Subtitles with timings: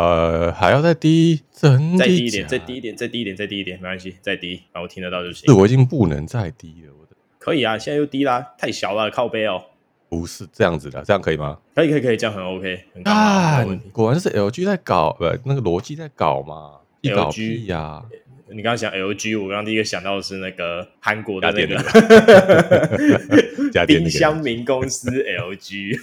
[0.00, 5.46] 呃，还要再低，真再低一点，再低一点，再低一点，再低一点，没关系，再低，然后我听得到就行。
[5.46, 9.62] 是我已经不能再低了，我的可以啊，现在又低啦，太小了，靠背哦。
[10.08, 11.58] 不是这样子的，这样可以吗？
[11.74, 13.12] 可以，可以，可以，这样很 OK，很高。
[13.12, 18.02] 啊，果然是 LG 在搞，不，那个逻辑在搞嘛，LG 呀。
[18.52, 21.76] 你刚刚讲 LG，我刚刚第一个想到的是那个韩国的那个
[23.86, 25.98] 冰箱名公司 LG。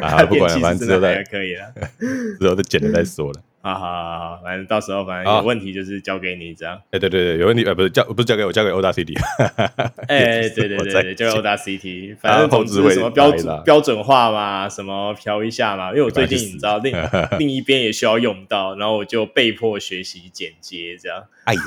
[0.02, 1.72] 啊，不管了， 反正之后再可以了，
[2.38, 3.40] 之后再剪了再说了。
[3.62, 6.80] 好好好好，反正到时候反正有问题就是交给你这样。
[6.92, 9.14] 哎，对对对，有问题呃，不是交不是交给我，交给 Audacity。
[10.08, 12.16] 哎，对对对对，交给 Audacity。
[12.22, 15.90] 反正总之什么标准标准化嘛，什么调一下嘛。
[15.90, 16.96] 因为我最近你知道另
[17.38, 21.22] 另一边也需要用到，然后我就被迫学习剪接这样。
[21.44, 21.60] 哎呀，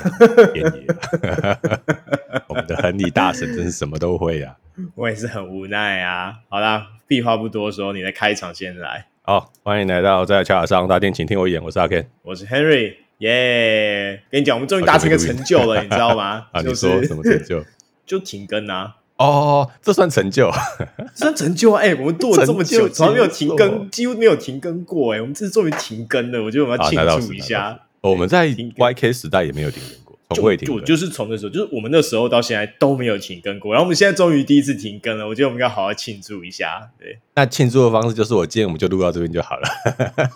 [2.48, 4.56] 我们的亨利大神真是什么都会啊！
[4.96, 6.38] 我也是很无奈啊。
[6.48, 9.06] 好啦，废话不多说，你的开场先来。
[9.26, 14.22] 好，欢迎来到在桥上大电，请听我演，我是阿 Ken，我是 Henry，耶！
[14.30, 16.46] 跟你讲，我们终于达成一个成就了，你知道吗？
[16.52, 17.64] 啊，你说什么成就？
[18.04, 18.96] 就停更啊！
[19.16, 20.50] 哦，这算成就？
[21.16, 21.80] 这算成就啊！
[21.80, 25.14] 哎，我们做了这么久，从来没有停更，几乎没有停更过。
[25.14, 27.80] 哎，我们这次终于停更了，我觉得我们要庆祝一下。
[28.02, 30.03] 我们在 YK 时代也没有停更。
[30.30, 36.88] 就就就是从那时候，就是我们那时候到现在都没有停更过，然后我们现在终于第一次停更了，我觉得我们要好好庆祝一下。
[36.98, 39.68] 对， 那庆祝的方式就是我今天我们就录到这边就好了。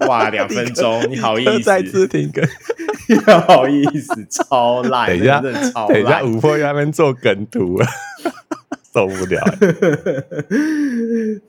[0.09, 2.45] 哇，两分钟，你好意思再次停更？
[3.09, 3.17] 你
[3.47, 7.81] 好意思，超 烂，等一下，等一下，五波在那边做梗图。
[8.93, 9.45] 受不了！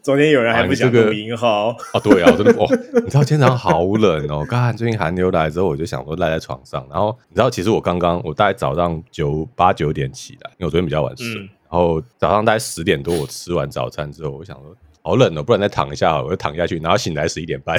[0.04, 2.68] 昨天有人还不想录音号哦，对啊，我真的哦，
[3.04, 4.45] 你知道今天早上好冷哦。
[4.50, 6.86] 刚才最近寒流来之后，我就想说赖在床上。
[6.90, 11.36] 然后你知道，其实我刚刚我大概早上九八九点起来，因为我昨天比较晚睡。
[11.72, 16.78] 然后早上大概十点多，我吃完早餐之后，我想说好冷哦，不然再躺一下好了，我就躺下去。
[16.80, 17.78] 然后醒来十一点半，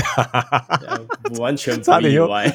[1.38, 2.50] 完全不意外，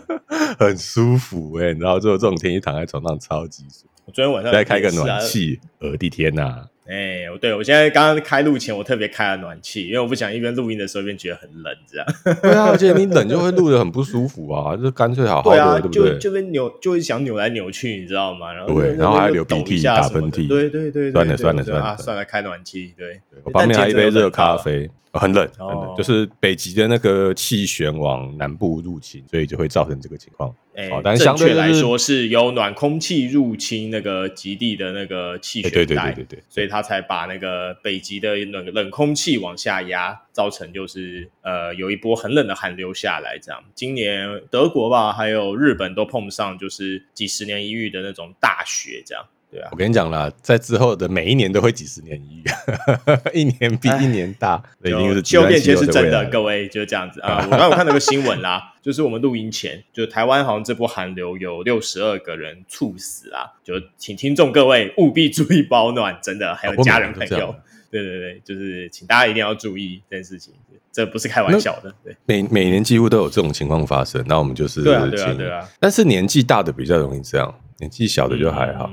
[0.58, 1.68] 很舒服哎。
[1.80, 3.91] 然后最后这种天气躺在床上超级舒服。
[4.04, 6.66] 我昨天晚上在开个暖气，我的天呐！
[6.84, 12.06] 哎，对，我现在刚刚开录前，我特别开了暖气，因为我不想一边录音的时候一边觉得很冷，这样。
[12.42, 16.12] 对啊，而且你冷就会录得很不舒服啊，就干脆好好的，对不对？
[16.14, 18.52] 就就会扭，就会想扭来扭去，你知道吗？
[18.52, 20.48] 然后对，然后还流鼻涕、打喷嚏。
[20.48, 22.92] 对对对，算了算了算了，算了，开暖气。
[22.98, 24.90] 对，我旁边还有一杯热咖啡。
[25.18, 30.54] 很冷，很冷，就是北极的那个气旋往南部入侵，所以就会造成这个情况。
[30.74, 43.38] 哎，但相对来说是由暖空气入侵那个极地的那个气旋带，对对对对对，所以它才把那个北极的冷冷空气往下压，造成就是呃有一波很冷的寒流下来。
[43.38, 49.22] 这样，今年德国吧，还有日本都碰上就是几十年一遇的那种大雪，这样。
[49.52, 52.44] 对啊，我跟你讲啦，在之后的每一年都会几十年一遇，
[53.38, 57.20] 一年比一年大，已经是气候变迁是真的，各位就是这样子。
[57.22, 57.44] 啊。
[57.44, 67.54] 我刚刚有看到个新闻啦，就是我们录音前，就台湾好像这波寒流有六十二个人猝死啊，就请听众各位务必注意保暖，真的还有家人朋友，
[67.90, 70.54] 对对对，就是请大家一定要注意这件事情，
[70.90, 71.94] 这不是开玩笑的。
[72.02, 78.90] 对，每每年几乎都有这种情况发生，那我们就是对啊对啊对啊，但是年纪大的比较容易这样，年纪小的就还好。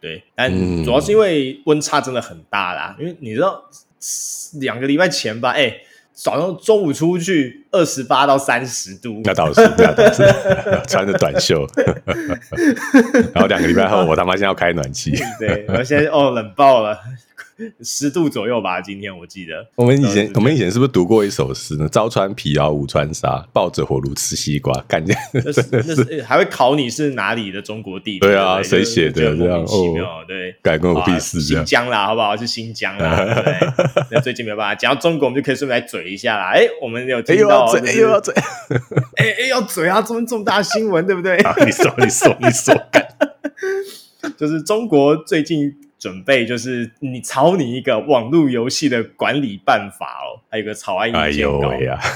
[0.00, 0.50] 对，但
[0.84, 2.94] 主要是因为温差真的很大啦。
[2.98, 3.62] 嗯、因为你知道，
[4.60, 5.80] 两个礼拜前吧，哎、欸，
[6.12, 10.22] 早上中午出去二十八到三十度，那倒是，那倒是，
[10.88, 11.66] 穿着短袖。
[13.34, 15.12] 然后两个礼拜后，我他妈现在要开暖气。
[15.38, 16.98] 对，我现在哦，冷爆了。
[17.82, 19.66] 十度左右吧，今天我记得。
[19.74, 21.88] 我们以前我们以前是不是读过一首诗呢？
[21.88, 24.72] 朝穿皮袄午穿纱，抱着火炉吃西瓜。
[24.82, 28.20] 感觉那是那是还会考你是哪里的中国地？
[28.20, 29.36] 对啊，谁写的？
[29.36, 31.40] 这样哦，对，改跟我屁事。
[31.40, 32.36] 新疆啦，好不好？
[32.36, 33.26] 是新疆啦。
[34.10, 36.52] 那最近没有办法讲到中国，我们就可以顺便来嘴一下啦。
[36.52, 38.34] 哎，我们有听到，哎又要嘴，
[39.16, 40.00] 哎哎要嘴啊！
[40.00, 41.36] 这么重大新闻，对不对？
[41.66, 42.74] 你说，你说，你说，
[44.38, 45.74] 就是中国最近。
[45.98, 51.72] 准备就是你草拟一个网络游戏的管理办法哦，还有个草案意见稿，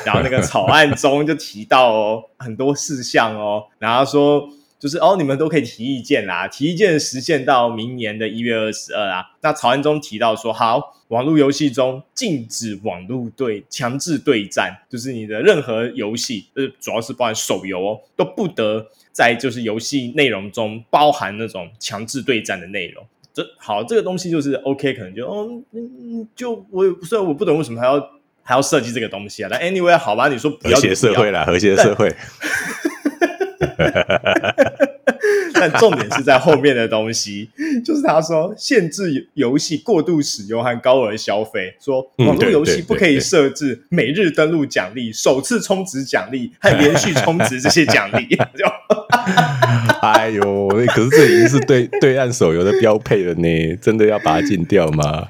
[0.07, 4.49] 然后那个草案中就提到哦很多事项哦，然后说
[4.79, 9.25] 就是哦你们都可以提意见啦，提意见实现到明年的一月二十二啊。
[9.41, 23.05] 那草案中提到说，好，网络游戏中禁止网络对强制对战，就是你的任何游戏，呃，主要是包含手游哦，都不得在就是游戏内容中包含那种强制对战的内容。
[23.35, 27.99] 这好，这个东西就是 OK，可能就哦，嗯，就我虽然我不懂为什么还要
[28.43, 32.15] 还要设计这个东西啊，但 anyway 好吧，你说不要和谐社会啦，和谐社会。
[35.55, 37.49] 但重点是在后面的东西，
[37.85, 48.27] 就是他说限制游戏过度使用和高额消费，说网络游戏不可以设置每日登录奖励、首次充值奖励和连续充值这些奖励。
[50.03, 55.29] 就哎呦，可是这已经是对对岸手游的标配了呢，真的要把它禁掉吗？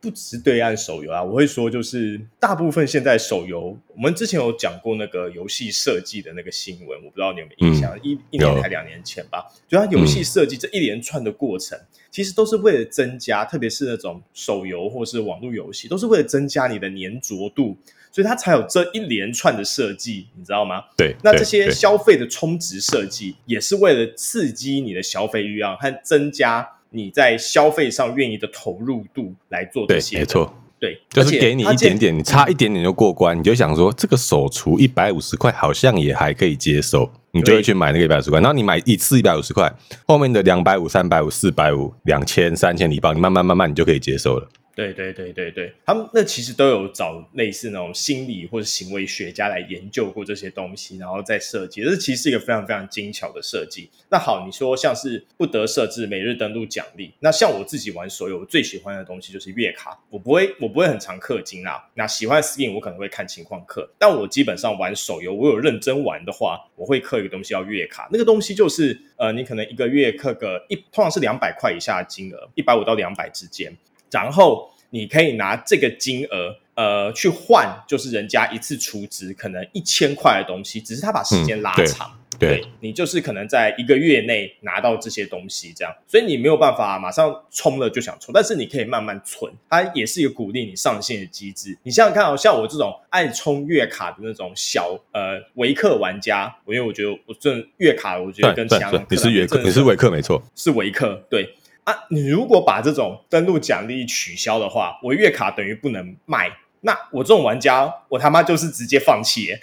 [0.00, 7.92] 不只是对岸手游啊，我会说就是大部分现在手游，我们之前有讲过那个游戏设计的那个新闻，我不知道你有没有印象？
[7.96, 11.78] 嗯、一一年还两年前吧，就它游戏设计这一连串的过程，
[12.10, 17.76] 其实都是为了增加，特别是那种手游或是网络游戏，都是为了增加你的粘着度，
[18.18, 20.82] 所以它才有这一连串的设计，你知道吗？
[20.96, 26.68] 对，那这些消费的充值设计，也是为了刺激你的消费欲望和增加。
[26.90, 39.72] 你在消费上愿意的投入度来做这些，对，没错，对，就是给你一点点，你差一点点就过关，你就想说这个首储一百五十块好像也还可以接受，你就会去买那个一百五十块，然后你买一次一百五十块，
[40.08, 44.48] 后面的两百五、三百五、四百五、两千、三千礼包，你慢慢慢慢你就可以接受了。
[44.78, 51.82] 对对对对对，他们那其实都有找类似那种心理或者行为学家来研究过这些东西，然后再设计。
[51.82, 53.90] 这其实是一个非常非常精巧的设计。
[54.08, 59.98] 那好，你说像是不得设置每日登录奖励，那像我自己玩所有，我最喜欢的东西就是月卡。
[60.10, 61.90] 我不会，我不会很常氪金啦。
[61.94, 63.84] 那喜欢 skin，我可能会看情况氪。
[63.98, 68.08] 但我基本上玩手游，我有认真玩的话，我会氪一个东西叫月卡。
[68.12, 73.76] 那个东西就是，呃，你可能一个月氪个一，通常是两百块以下的金额，一百五到两百之间。
[74.10, 82.10] 然后你可以拿这个金额，呃，去换，就是人家一次储值可能一千块的东西，只是他把时间拉长。
[82.12, 91.76] 嗯对，对你就是可能在一个月内拿到这些东西，这样，所以你没有办法马上充了就想充，但是你可以慢慢存，它也是一个鼓励你上线的机制。
[91.82, 101.20] 你想想看哦，像我这种爱充月卡的那种小呃维克玩家，我因为我觉得我这月卡，我觉得跟其他你是维克，你是维克没错，是维克。
[101.28, 101.52] 对
[101.88, 106.50] 啊，你如果把这种登录奖励取消的话，我月卡等于不能卖，
[106.82, 109.58] 那我这种玩家，我他妈就是直接放弃 耶。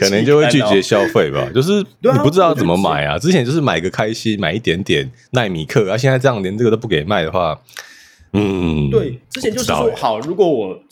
[0.00, 3.18] 可能就会拒绝消费吧，就是你不知道怎么买啊。
[3.18, 5.96] 之前就是买个开心，买一点点奈米克啊。
[5.96, 7.60] 现在这样连这个都不给卖的话，
[8.32, 10.82] 嗯，对，之前就是说好，如果我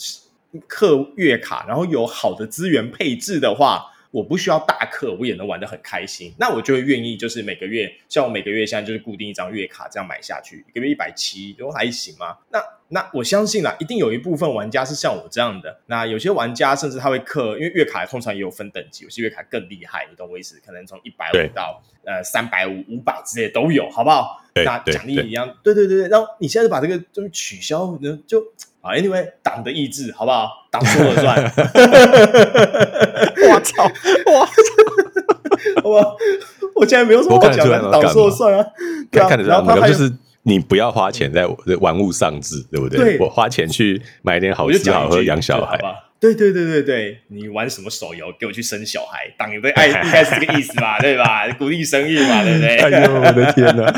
[0.68, 6.34] 氪月卡，然后有好的资源配置的话，我不需要大氪，我也能玩得很开心。
[6.38, 12.38] 那我就会愿意，就是每个月，像我每个月现在就是固定一张月卡这样买下去，一个月一百七，都还行吗？
[12.50, 12.60] 那。
[12.92, 15.78] 那我相信啦，一定有一部分玩家是像我这样的。
[15.86, 20.60] 那有些玩家甚至他会氪，因为月卡通常也有分等级，有些月卡更厉害，你懂我意思？
[20.66, 24.42] 可能从一百五到呃三百五、五百之类都有，好不好？
[24.56, 26.08] 那奖励一样，对对对对。
[26.08, 27.96] 然后你现在把这个就是取消，
[28.26, 28.44] 就
[28.80, 30.50] 啊，anyway，党的意志，好不好？
[30.70, 31.52] 党说了算。
[33.48, 33.90] 我操！
[34.26, 34.44] 我！
[35.82, 36.16] 好吧，
[36.74, 38.64] 我现在没有什么好讲的，党说了算啊。
[39.10, 40.12] 看看得出来，然后就是。
[40.42, 41.46] 你不要花钱在
[41.80, 42.98] 玩物丧志，对不对？
[42.98, 45.78] 对，我花钱去买点好吃好喝养小孩。
[46.18, 48.32] 对对对对对，你玩什么手游？
[48.40, 50.98] 给我去生小孩，当你的爱应该是这个意思吧？
[50.98, 51.46] 对吧？
[51.58, 52.76] 鼓励生育嘛，对不对？
[52.80, 53.92] 哎呦，我的天哪！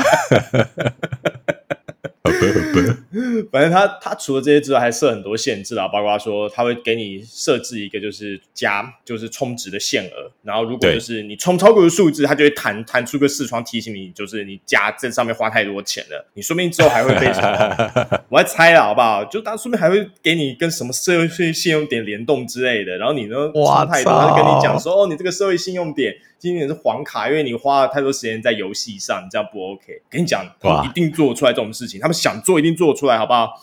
[3.51, 18.23] 反正他他除了这些之外，还设很多限制啊，包括说他会给你设置一个就是加就是充值的限额，然后如果就是你充超过的数字，他就会弹弹出个视窗提醒你，就是你加这上面花太多钱了，你说不定之后还会被什么？
[18.29, 19.23] 我还猜了好不好？
[19.25, 26.15] 就他说不定还会给你跟什么社会信用点联动之类的，然后你呢花太多，他就跟你讲说哦，你这个社会信用点。
[26.43, 30.01] 今年是黄卡，因为你花了太多时间在游戏上，你这样不 OK。
[30.09, 33.61] 跟你讲，他们一定做出来这种事情，他们想做一定做出来，好不好？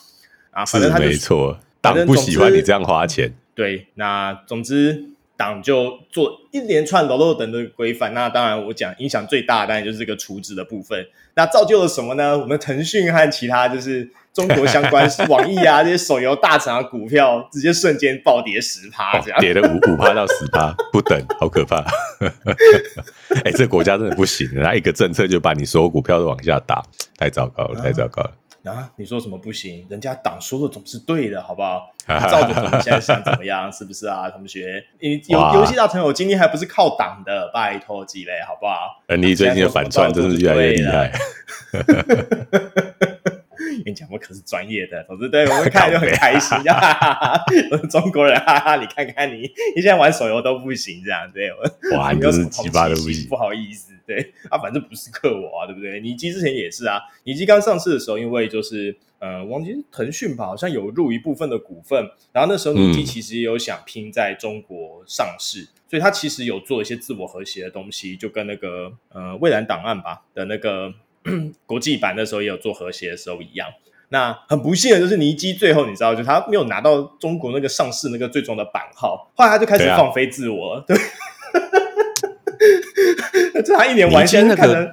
[0.50, 3.34] 啊，反正他就没错，党不喜欢你这样花钱。
[3.54, 5.09] 对，那总之
[5.40, 8.12] 党就做一连串楼楼等的规范。
[8.12, 11.06] 那当然，我讲影响最大的当然就是这个储值的部分。
[11.34, 12.36] 那造就了什么呢？
[12.36, 14.10] 我们腾讯和其他就是。
[14.32, 21.78] 中国相关 网易啊，这些手游大厂的股票直接瞬间暴跌十趴，这样、哦、跌了五五趴到十趴不等，好可怕！
[23.42, 26.80] 哎、欸，这个国家真的不行，他一个政策就把你所有股票都往下打，
[27.18, 28.30] 太糟糕了，太糟糕了
[28.64, 28.72] 啊！
[28.72, 29.86] 啊你说什么不行？
[29.88, 31.90] 人家党说的总是对的，好不好？
[32.06, 33.70] 照着他们现在想怎么样？
[33.72, 34.82] 是不是啊，同学？
[35.00, 39.02] 你游游戏大成我今天还不是靠党的，拜托几嘞，好不好？
[39.16, 41.12] 你最近的反串真是越来越厉害。
[43.84, 46.58] 跟你讲，我可是专业的，总之对我们看就很 开心。
[47.70, 48.76] 我是中国人，哈哈！
[48.76, 49.42] 你看看你，
[49.74, 51.96] 你现在玩手游都不行，这样对我？
[51.96, 56.00] 哇，你就是鸡巴都不行，不好意思，对 啊，反正不是克我啊，对不对？
[56.00, 65.62] 尼基之前也是啊，尼基刚上市的时候，因为就是呃，忘记腾讯吧，好像有入一部分的股份，然后那时候尼基其实也有想拼在中国上市。
[65.62, 70.94] 嗯所以他其实有做一些自我和谐的东西，就跟那个呃蔚蓝档案吧的那个
[71.66, 73.68] 国际版那时候也有做和谐的时候一样。
[74.10, 80.84] 那很不幸的就是尼基最后你知道，就他没有拿到中国那个上市那个最终的版号，后来他就开始放飞自我了。
[80.86, 81.08] 对，啊、对
[83.64, 84.90] 这他一年完全可能。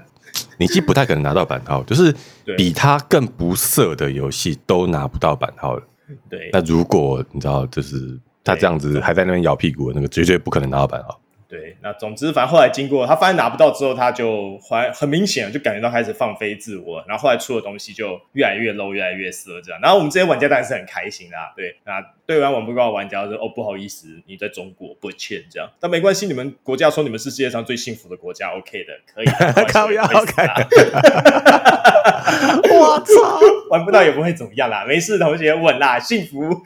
[0.60, 2.14] 你机不太可能拿到版号，就是
[2.58, 5.84] 比他更不色的游戏都拿不到版号了。
[6.30, 11.20] 对，那如果你知道，就是他这样子还在那边摇屁股那个，绝对不可能拿到版号。
[11.50, 19.80] 对，那总之，反正后来经过他发现拿不到之后，他就还很明显就感觉到开始放飞自我，然后后来出的东西就越来越 low，越来越色这样。
[19.82, 29.28] 然后我们这些玩家当然是很开心的，对，那对玩网不高的玩家说哦，不好意思，你在中国不欠这样，但没关系，你们国家说你们是世界上最幸福的国家，OK 的，可以，
[29.72, 30.34] 靠腰，OK。
[32.78, 33.40] 我操，
[33.70, 36.62] 玩不到也不会怎么样啦，没事，同学稳啦，幸福。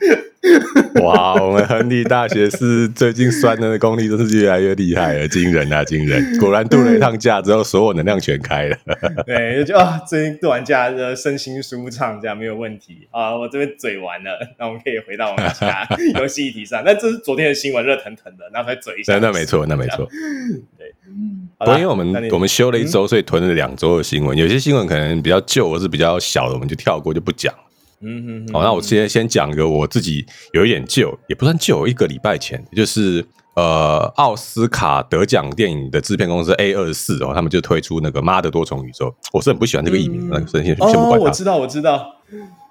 [1.02, 6.36] 哇，我们亨利大学是最近酸的功力真是越来越厉害了，惊人啊，惊人！
[6.38, 8.76] 果然度了一趟假之后，所有能量全开了。
[9.24, 13.34] 对，就啊，最近度完假，的身心舒畅，这样没有问题啊。
[13.34, 15.88] 我这边嘴完了，那我们可以回到我们家
[16.20, 16.82] 游戏议题上。
[16.84, 19.18] 那这是昨天的新闻，热腾腾的，然后再嘴一下。
[19.18, 20.06] 那没错，那没错。
[20.76, 20.92] 对，
[21.58, 24.36] 不过因为我们我们休了一周，所以囤了两周的新闻。
[24.36, 27.54] 有些新闻可能比较旧，或是比较小的，我们就跳过，就不讲。
[28.04, 41.16] 嗯哼，好，那我先先讲个我自己有一点旧，也不算旧，一个礼拜前，就是呃奥斯卡得奖电影的制片公司 A 二十四哦，他们就推出那个《妈的多重宇宙》，我是很不喜欢这个译名，那个先先不管它。
[41.16, 42.16] 哦，我知道，我知道，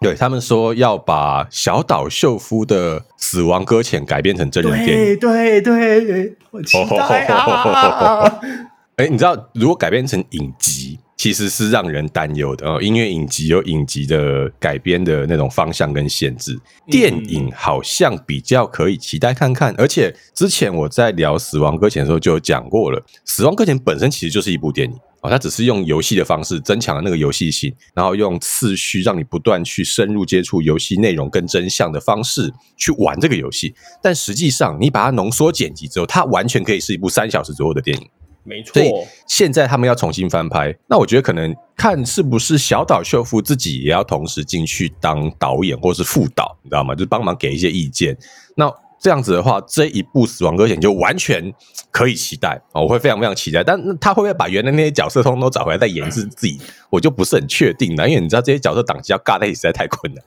[0.01, 8.39] 对他们说要把小岛秀夫的《死亡搁浅》改编成真人电影，对对对，我期待啊！
[8.97, 10.99] 哎，你知道如果改编成影集？
[11.21, 19.71] 其实是让人担忧的哦，音乐影集有影集的改编的那种方向跟限制，电影好像比较可以期待看看。
[19.77, 33.75] 而且之前我在聊《死亡搁浅》的时候就有讲过了，《死亡搁浅》本身其实就是一部电影哦，它只是用游戏的方式增强了那个游戏性，然后用次序让你不断去深入接触游戏内容跟真相的方式去玩这个游戏。
[34.01, 38.09] 但实际上，你把它浓缩剪辑之后，它完全可以是一部三小时左右的电影。
[38.43, 38.91] 没错，所以
[39.27, 46.95] 现在他们要重新翻拍，那我觉得可能看是不是小岛秀夫自己也要同时进去当导演或是副导，你知道吗？
[46.95, 48.17] 就是帮忙给一些意见。
[48.55, 51.51] 那这样子的话，这一部《死亡搁浅》就完全
[51.89, 52.79] 可以期待啊！
[52.79, 53.63] 我会非常非常期待。
[53.63, 56.59] 但他会不会把原来那些角色通通都找回来再演一次自己？
[56.91, 60.23] 我就不是很确定了，因为你知道这些角色档期要尬在一起实在太困难，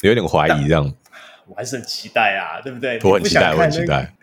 [0.00, 0.90] 有点怀疑这样。
[1.46, 2.98] 我还是很期待啊，对不对？
[3.04, 4.14] 我很期待，我很期待。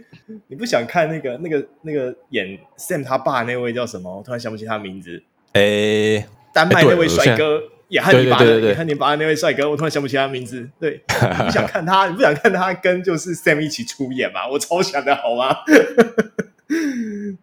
[0.48, 4.18] 你不想看那个、那个、那个演 Sam 他爸那位叫什么？
[4.18, 5.22] 我突然想不起他名字。
[5.54, 10.68] 诶、欸，丹麦那位帅哥也汉尼拔汉尼拔的那位帅哥，我突然想不起他名字。
[10.80, 12.08] 对， 你不想看他？
[12.08, 14.48] 你不想看他跟就是 Sam 一起出演吗？
[14.50, 15.56] 我超想的，好吗？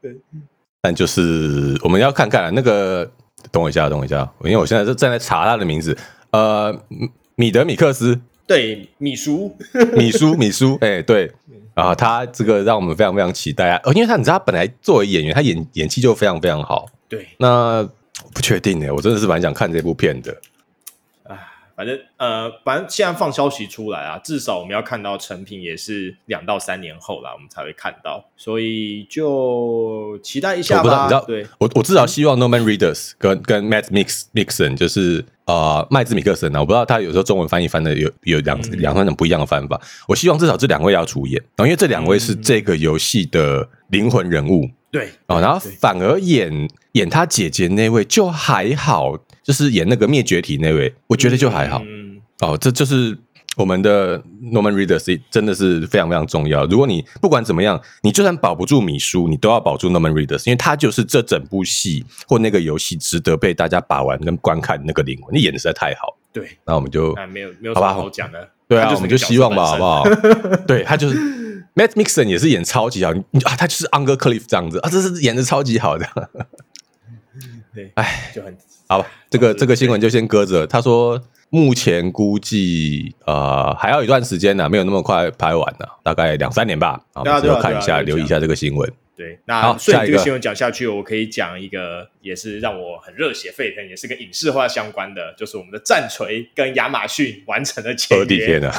[0.01, 0.17] 对，
[0.83, 3.11] 但就是我们要看看那个，
[3.53, 5.97] 等我一下，等我一下，因为我现在是正在查他的名字。
[6.33, 6.83] 呃，
[7.37, 8.21] 米德米克斯。
[8.47, 9.57] 对，米叔，
[9.97, 11.31] 米叔，米叔，哎、欸，对
[11.81, 16.87] 啊，他这个让我们非常非常期待啊，因为他你知道，他本来作为演员，他演演技就非常非常好。
[17.09, 17.83] 对，那
[18.33, 20.37] 不确定呢，我真的是蛮想看这部片的。
[21.81, 30.83] 反正呃，反正现在放消息出来啊，至少我们要看到成品也是两到三年后啦，我们才会看到，所以就期待一下吧。
[30.83, 39.81] 我不知道，你知道，对，我我至少希望 Norman Reedus 跟跟 Matt Mix Mixon 就是呃麦兹米克森啊，我不知道他有时候中文翻译翻的有有两两三种不一样的翻法。
[40.07, 49.19] 我希望至少这两位要出演，然后因为这两位是这个游戏的灵魂人物，对哦，然后反而演演他姐姐那位就还好。
[49.43, 51.83] 就是演那个灭绝体那位，我觉得就还好。
[51.85, 53.17] 嗯、哦，这就是
[53.57, 56.67] 我们的 Norman Reedus 真的是非常非常重要。
[56.67, 65.35] 如果你不管怎么样，你就算保不住米叔，你都要保住 Norman Reedus，因为他就是这整部戏或那个游戏值得被大家把玩跟观看那个灵魂。
[65.35, 66.17] 你演的实在太好。
[66.33, 68.49] 对，那我们就没有没有什么好讲的。
[68.69, 70.05] 对啊，我们就希望吧，好不好？
[70.65, 71.19] 对他就是
[71.75, 76.07] Matt Mixon 也是演超级好，啊，他就是 Unger Cliff 这样子啊，这是演的超级好的。
[77.75, 78.57] 对，哎，就很。
[78.91, 80.67] 好吧，这个这个新闻就先搁着。
[80.67, 87.01] 他说目前估计呃还要一段时间呢，没有那么快拍完呢，大概两三年吧。
[87.15, 88.93] 好，我们就看一下，留意一下这个新闻。
[89.17, 98.25] 对，那顺着这个新闻讲下去，我可以讲一个也是让我很热血沸腾，也是跟影视化相关的，就是我们的战锤跟亚马逊完成了签约。
[98.25, 98.71] 我的天哪！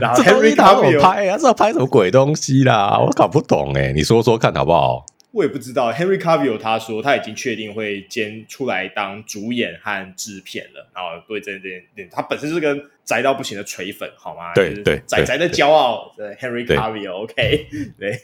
[0.00, 1.38] 然后 Henry 他怎么拍啊？
[1.38, 2.98] 这要拍什么鬼东西啦？
[2.98, 5.06] 我搞不懂哎，你说说看好不好？
[5.32, 10.86] 我也不知道，Henry Cavill 他说他已经确定会兼出来当主演和制片了。
[10.94, 14.52] 然后对这点点，他本身是个宅到不行的锤粉，好吗？
[14.54, 17.66] 对对，宅宅的骄傲对，Henry Cavill，OK，
[17.98, 18.20] 对。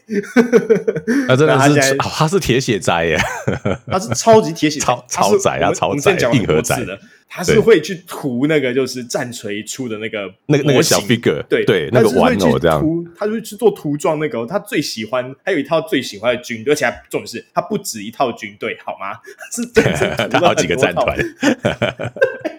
[1.27, 3.17] 那真的是他是铁血宅耶，
[3.91, 7.01] 他是超级铁血 超超宅啊，超宅硬核宅的。
[7.29, 12.83] 他是会去涂那个，就是战锤出的那个那个那个小 figure，对对，那个玩偶这样。
[13.17, 19.19] 他就会去做涂装，那个他最喜欢，还有一套最喜欢的军队，而且还重点是，他不止一套军队，好吗？
[19.53, 19.85] 是真
[20.17, 21.17] 的， 他好几个战团。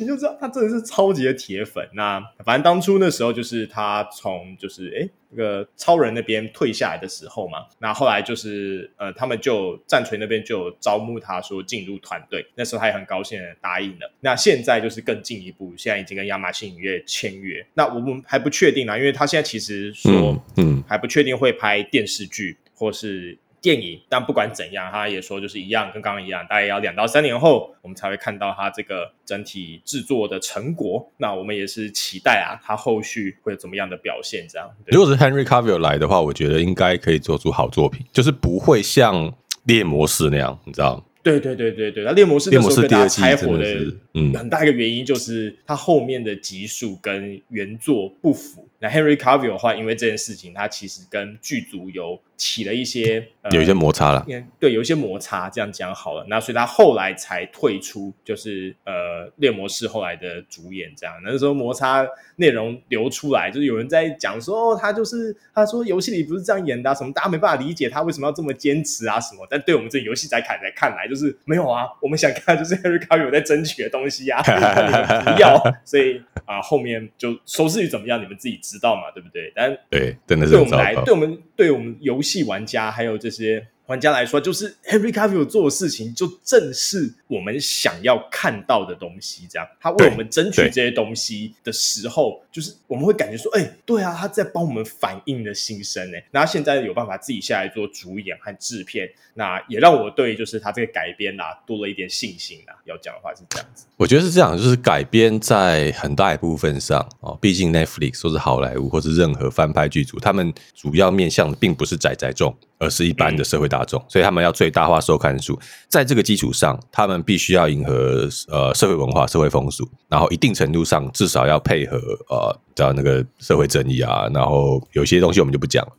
[0.00, 1.86] 你就知道他真的是超级的铁粉。
[1.92, 14.10] 那反正当初那时候就是他从就是哎那个超人那边退下来的时候嘛，那后来就是呃他们就战锤那边就招募他说进入团队，那时候他也很高兴的答应了。
[14.20, 17.64] 那现在就是更进一步，现在已经跟亚马逊影业签约。
[17.74, 20.12] 那我们还不确定啦，因为他现在其实说
[20.56, 23.38] 嗯，嗯还不确定会拍电视剧或是。
[23.60, 31.10] 电影，但不管怎样，他也说就是一样，跟刚刚一样，大概要两到三年后，我们才会看到他这个整体制作的成果。
[31.18, 34.46] 那我们也是期待啊，他后续会有怎么样的表现？
[34.48, 39.32] 这样，如果是 Henry Cavill 来的话，我觉得应该可以做出好作品，就是不会像
[39.64, 41.04] 猎魔士那样，你知道。
[41.22, 48.66] 对对对对对，那猎魔士那时候跟他拆伙的，嗯，很大一个原因就是他后面的集数跟原作不符。
[48.80, 54.24] 那 Henry Cavill 的话，因为这件事情，他其实跟剧组有起了一些有一些摩擦了，
[54.58, 56.24] 对，有一些摩擦，这样讲好了。
[56.28, 61.14] 那所以他后来才退出，就是呃猎魔士后来的主演这样。
[61.22, 62.06] 那时候摩擦
[62.36, 69.46] 内容流出来，就是有人在讲说，哦，他就是他说游戏里不是这样演的啊，什么大家没办法理解他为什么要这么坚持啊什么。
[69.50, 74.40] 但对我们这游戏宅看来看来，就是没有啊，我们想看就是 Henry Cavill 在争取的东西啊，
[75.34, 75.62] 不要。
[75.84, 79.52] 所以啊，呃，后面就收视率怎么样，你们自己知道嘛，对不对？
[79.54, 83.66] 但对，真的是对我们来，对我们，对我们游戏玩家还有这些。
[83.90, 89.48] 玩家来说，就是 Henry Cavill 做的事情，就正是我们想要看到的东西。
[89.50, 96.00] 这样，他为我们争取这些东西的时候，就是我们会感觉说，哎、欸，对啊，他在帮我们反映的心声。
[96.14, 102.78] 哎，那他现在有办法自己下来做主演和制片，那也让我对就是他这个改编啊多了一点信心啊。
[102.84, 112.56] 要讲的话是这样子，我觉得是这样，就是改编在很大一部分上哦，毕竟 Netflix 或是好莱坞或是任何翻拍剧组，他们主要面向的并不是宅宅众。
[112.80, 121.98] 而是一般的社会大众，所以他们要最大化收看数，在这个基础上，他们必须要迎合呃社会文化、社会风俗，然后一定程度上至少要配合
[122.30, 125.92] 呃叫那个社会正义啊，然后有些东西我们就不讲了。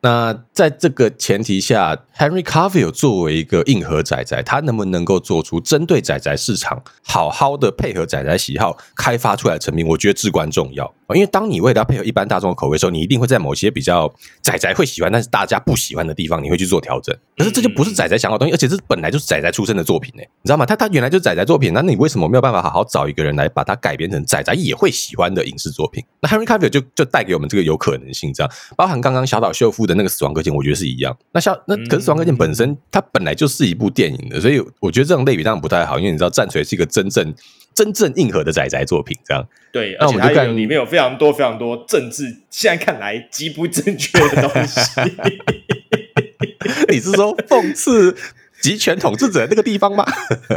[0.00, 10.94] 那在这个前提下，Henry Cavill 作为一个硬核仔仔，他能不能够做出针对仔仔市场，好好的配合仔仔喜好开发出来的成品，我觉得至关重要。
[11.14, 17.16] 因为当你为了要配合一般大众的口味的时候，你一定会在某些比较仔仔会喜欢，但是大家不喜欢的地方，你会去做调整。
[17.36, 20.66] 可是这就不是仔仔想要的东西，而且这本来就是仔仔出身的作品呢，你知道吗？
[20.66, 26.04] 他他原来就是仔仔作品，那你为什么没有办法好好找一个人来把它改编成仔仔也会喜欢的影视作品？
[26.20, 31.16] 那 Henry Cavill 就就带给我们这个有可能性，这样包含刚刚小岛秀夫的那个《死亡搁浅》，我觉得是一样。
[31.32, 37.34] 那像那可是《死亡搁浅》本身它本来就是一部电影的，所以我觉得这种类比当然不太好，因为你知道《战锤》是一个真正。
[37.74, 44.80] 真正硬核的宅宅作品，这样对，而且它里面有非常多非常多政治，现在看来极不正确的东西。
[46.90, 48.16] 你是说讽刺
[48.60, 50.04] 集权统治者那个地方吗？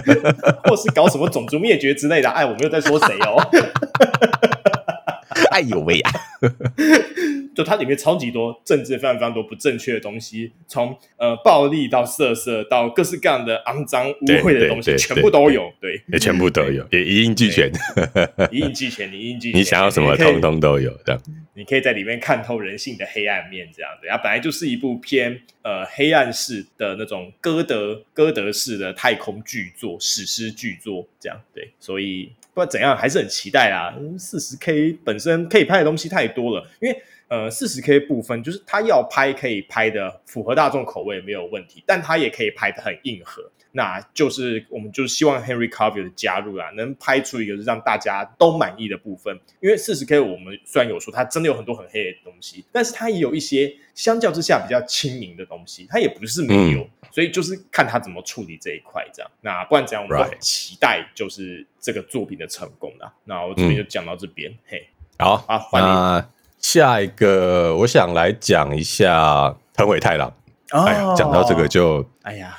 [0.66, 2.30] 或是搞什么种族灭绝之类的？
[2.32, 3.38] 哎，我没有在说谁哦。
[5.52, 6.12] 哎呦喂呀！
[7.54, 15.70] 就它里面超级多政治非常非常多不正确的东西，从呃暴力到色色到各式各样的肮脏污秽的东西，全部都有。
[15.82, 17.70] 对，也全部都有，也一应俱全，
[18.52, 19.60] 一应俱全，你一应俱全。
[19.60, 20.98] 你想要什么，通通都有。
[21.06, 21.22] 这样，
[21.54, 23.68] 你可以在里面看透人性的黑暗面。
[23.76, 31.06] 这样子，它本来就是一部偏呃黑暗式的那种歌德歌德式的太空巨作、史诗巨作。
[31.20, 32.32] 这样对，所以。
[32.54, 33.94] 不管怎样，还是很期待啦。
[34.20, 43.42] 四十 K 本身可以拍的东西太多了，因为呃，四十 K 部分就是他要拍可以拍的符合大众口味没有问题，但他也可以拍的很硬核。
[43.74, 49.40] 那就是我们就希望 Henry Cavill 的加入啊，能拍出一个让大家都满意的部分。
[49.62, 56.82] 因为四十 K 我们虽然有说它真的有很多很黑的东西，但是它也有一些相较之下比较轻盈的东西，它也不是没有。
[56.82, 59.32] 嗯、所以就是看他怎么处理这一块，这样。
[59.42, 63.14] 那不管怎样，我们都很期待就是这个作品的成功啦。
[63.24, 66.26] 那我这边就讲到这边，嗯、嘿，好啊，欢迎
[66.60, 70.30] 下一个，我想来讲一下藤尾太郎。
[70.72, 72.58] 哦、哎呀，讲到这个就，哎呀。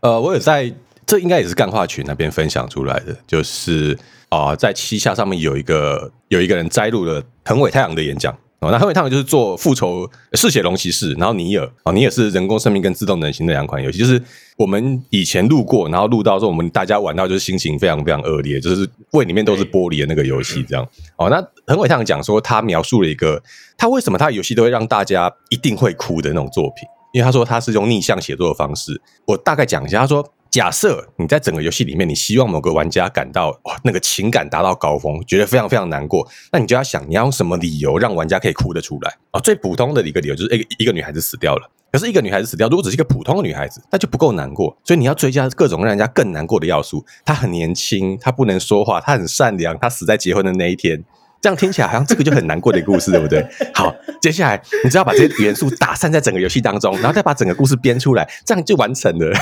[0.00, 0.72] 呃，我有在，
[1.06, 11.68] 这应该也是干话群那边分享出来的，就是啊、呃，在七下上面有一个有一个人摘录了藤尾太阳的演讲，哦，那横尾太阳就是做复仇嗜血龙骑士，然后尼尔。
[11.84, 14.22] 哦，尼尔是人工生命跟自动人形的两款游戏，就是
[14.56, 20.86] 我们以前录过，然后录到说我们大家玩到就是心情非常非常恶劣，就是胃里面都是玻璃的那个游戏这样。
[21.16, 23.42] 哦，那很伟太郎讲说他描述了一个
[23.76, 30.32] 他为什么他的游戏都会让大家一定会哭的那种作品，因为他说他是用逆向写作的方式，我大概讲一下，他说。
[30.52, 39.40] 假设你在整个游戏里面，你希望某个玩家感到，那个情感达到高峰，觉得非常非常难过，那你就要想你要用什么理由让玩家可以哭得出来啊？
[39.40, 47.02] 最普通的一个理由就是一个一个女孩子死掉了，可是一个女孩子死掉，如果只是一个普通的女孩子，那就不够难过，所以你要追加各种让人家更难过的要素。
[47.24, 51.02] 她很年轻，她不能说话，她很善良，她死在结婚的那一天。
[51.42, 53.44] 这样听起来好像这个就很难过的一个故事，对不对？
[53.74, 59.32] 好，接下来你只要把这些元素打散在整个游戏当中，然后再把整个故事编出来，这样就完成了。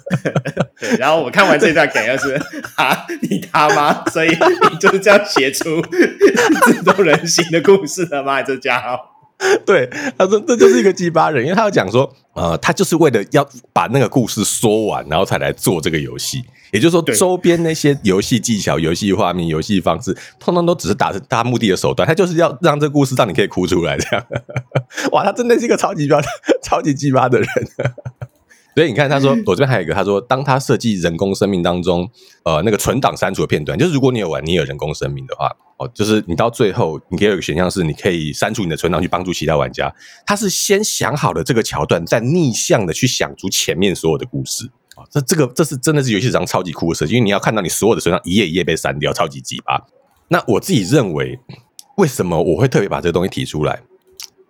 [0.80, 2.40] 对，然后我看完这段感觉是
[2.76, 5.82] 啊，你他妈，所以你就是这样写出
[6.64, 8.40] 自动人形的故事的吗？
[8.42, 9.15] 这家伙。
[9.66, 16.42] 对，他说这就是一个鸡巴人，因为他要讲说，呃，他就是为了要把那个故事说完，然后才来做这个游戏。
[16.72, 22.06] 也就是说，周边那些游戏技巧、游戏画面、游戏方式，通通都只是达成他目的的手段。
[22.06, 24.26] 他就是要让这个故事让你可以哭出来，这样。
[25.12, 26.20] 哇，他真的是一个超级标、
[26.62, 27.48] 超级鸡巴的人。
[28.76, 32.06] 所以你看，他说 我这边还有一个，他说当他设计人工生命当中，
[32.44, 39.90] 呃，那个存档删除的片段，就是如果你有玩你有人工生命的话，哦，就是你到最后，你可以有一个选项是，你可以删除你的存档去帮助其他玩家。
[40.26, 44.70] 他是先想好了这个桥段，再逆向的去想出前面所有的故事。
[44.94, 49.82] 啊，这这个这是真的是游戏上超级酷的设计，因为你要看到你所有的存档一页一页被删掉，超级鸡巴。
[50.28, 51.38] 那我自己认为，
[51.96, 53.80] 为什么我会特别把这个东西提出来？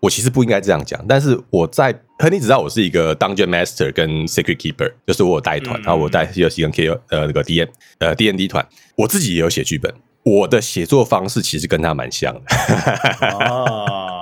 [0.06, 8.14] 我其实不应该这样讲，但是我在和你知道我是一个 Dungeon Master 跟 Secret Keeper，就是我有带团，然后我带 C O C 跟 K 呃那个 D N 呃
[8.14, 8.64] D N D 团，
[8.96, 9.92] 我自己也有写剧本，
[10.22, 12.42] 我的写作方式其实跟他蛮像的。
[13.44, 14.15] 哦。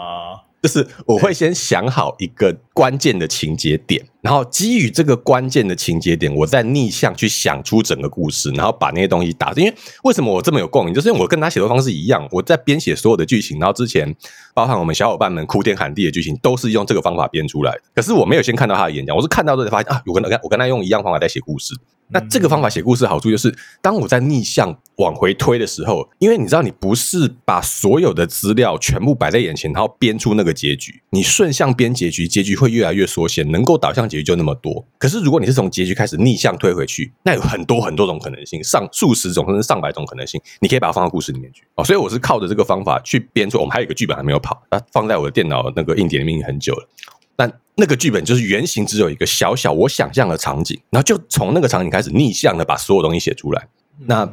[0.64, 9.53] 就是我会先想好一个关键的情节点，然后基于这个关键的情节点，我再逆向去想出整个故事，然后把那些东西打。
[9.57, 9.74] 因为
[10.05, 14.16] 为什么我这么有共鸣，就是因为我跟他写作方式一样，我在编写所有的剧情，然后之前
[14.55, 17.83] 包含我们小伙伴们哭天喊地的剧情，都是用这个方法编出来的。
[17.94, 21.74] 可是我没有先看到他的演讲，我是看到之后才发现啊，我跟他我跟他用一样方法在写故事。
[22.09, 34.87] 那这个方法写故事的好处就是，当我在逆向往回推的时候，因为你知道，你不是把所有的资料全部摆在眼前，然后编出那个结局，你顺向编结局，结局会越来越缩限，能够导向结局就那么多。
[34.99, 41.64] 可是如果你是从结局开始逆向推回去，那有很多很多种可能性，上数十种甚至上百种可能性，你可以把它放到故事里面去。
[41.75, 43.59] 哦，所以我是靠着这个方法去编出。
[43.59, 46.88] 我们还有一个剧本还没有跑，那放在我的电脑那个硬碟里面很久了。
[47.37, 53.68] 但那个剧本就是原型，只有一个小小我想象的场景，然后就从那个场景开始逆向的把所有东西写出来。
[54.07, 54.29] 那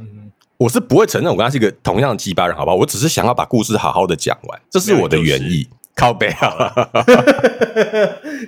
[0.57, 2.73] 我是不会承认我跟他是一个同样的鸡巴人，好吧？
[2.73, 5.67] 我只是想要把故事好好的讲完，这是我的原意。
[5.93, 6.89] 靠北啊！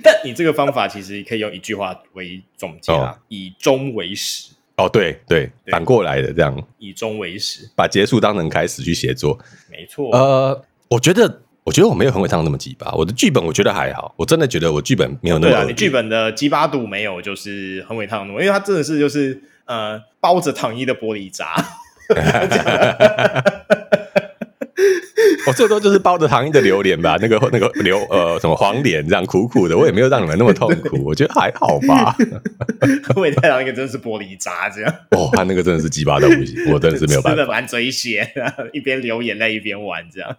[0.02, 4.52] 但你这个方法其实可以用一句话为总结啊：以终为始。
[4.76, 9.38] 哦，对对，反过来的这样，以终为始，把结束当成开始去写作。
[9.70, 10.10] 没错。
[10.12, 11.42] 呃，我觉得。
[11.64, 15.52] 我觉得我没有很会唱那么鸡巴，我的剧本我觉得还好，我真的觉得我剧本没有那么。
[15.52, 21.54] 对啊，你剧本的鸡巴度没有就是横尾太郎那么，因为他真的是就是呃包着糖衣的玻璃渣。
[25.46, 32.16] 我 最多就是包着糖衣的榴莲吧， 那个那个榴呃什么黄莲这样苦苦的，我也没有让你们那么痛苦， 我觉得还好吧。
[33.04, 38.28] 横尾太郎那个真的是玻璃渣这样，哦，他那个真的是鸡巴到不行，我真的是没有办法，满嘴血，
[38.72, 40.36] 一边流眼泪一边玩这样。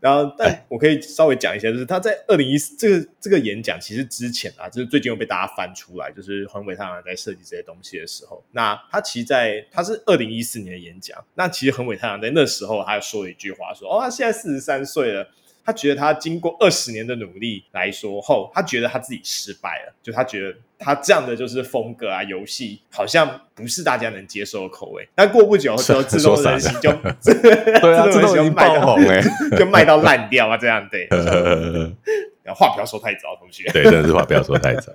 [0.00, 15.26] 然后，但我可以稍微讲一下，就是他在二零一四这个这个演讲，其实之前啊，就是最近又被大家翻出来，就是横尾太郎在设计这些东西的时候，那他其实在他是二零一四年的演讲，那其实横尾太郎在那时候他又说了一句话说，说哦，他现在四十三岁了。
[15.64, 19.94] 他觉得他经过二十年的努力来说后，他觉得他自己失败了。
[20.02, 25.08] 就他觉得他这样的就是风格啊，游戏好像不是大家能接受的口味。
[25.14, 26.90] 但过不久之后， 自动人形就
[27.22, 29.22] 对啊，自动人形爆红哎，
[29.56, 31.06] 就卖到烂掉啊，这样对。
[32.42, 33.70] 然后话不要说太早，同学。
[33.70, 34.92] 对，真的是话不要说太早，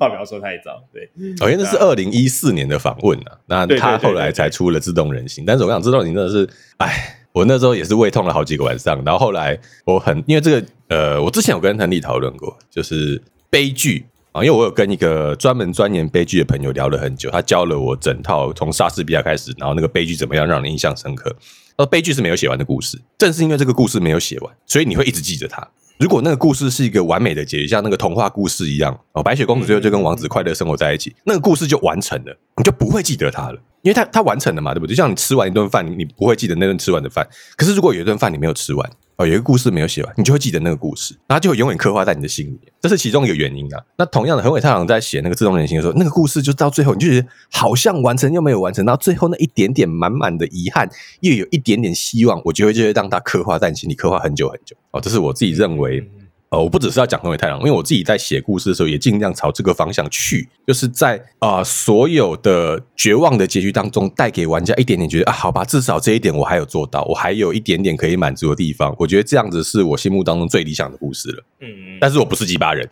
[0.00, 0.82] 话不要说太早。
[0.92, 5.44] 对，首先这是二零一四年的访问啊，那他后来才出了自动人形。
[5.46, 7.20] 但是我想，自动人形真的是，哎。
[7.32, 21.34] 我那时候也是胃痛了好几个晚上，然后后来我很因为这个呃，我之前有跟亨利讨论过，就是悲剧啊，因为我有跟一个专门钻研悲剧的朋友聊了很久，他教了我整套从莎士比亚开始，然后那个悲剧怎么样让人印象深刻。
[21.78, 25.66] 而悲剧是没有写完的故事，正是因为这个故事没有写完，所以你会一直记着它。
[26.02, 33.58] 如果那个故事是一个完美的结局，像那个童话故事一样哦，白雪公主最后就跟王子快乐生活在一起，那个故事就完成了，你就不会记得它了。
[33.82, 34.96] 因为它它完成了嘛，对不对？
[34.96, 37.24] 就像你吃完一顿饭，你不会记得那顿吃完的饭。
[37.56, 38.90] 可是如果有一顿饭你没有吃完，
[39.26, 42.72] 有一个故事没有写完，你就会记得那个故事，然后就会永远刻画在你的心里面。
[42.80, 43.80] 这是其中一个原因啊。
[43.96, 50.88] 那同样的，横尾太郎在写那个自动人形的时候，那个故事就到最后，你就觉得好像完成又没有完成，到最后那一点点满满的遗憾，
[51.20, 54.76] 又有一点点希望，我觉得就会让它刻画在你心里，刻画很久很久。
[54.90, 56.08] 哦，这是我自己认为。
[56.52, 68.94] 呃，我不只是要讲横尾太郎，因为我自己在写故事的时候也尽量朝这个方向去，就是在啊、呃、所有的绝望的结局当中，带给玩家一点点觉得啊，好吧，至少这一点我还有做到，我还有一点点可以满足的地方。
[68.98, 71.42] 我觉得这样子是我心目当中最理想的故事了。
[71.60, 72.86] 嗯，但是我不是鸡巴人，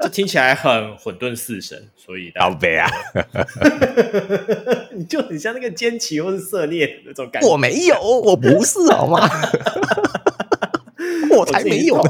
[0.00, 2.88] 这听起来很混沌四神，所以好悲啊！
[4.94, 7.48] 你就很像那个奸奇或是色猎那种感觉。
[7.48, 9.28] 我没有，我不是好吗？
[11.30, 12.02] 我才没有。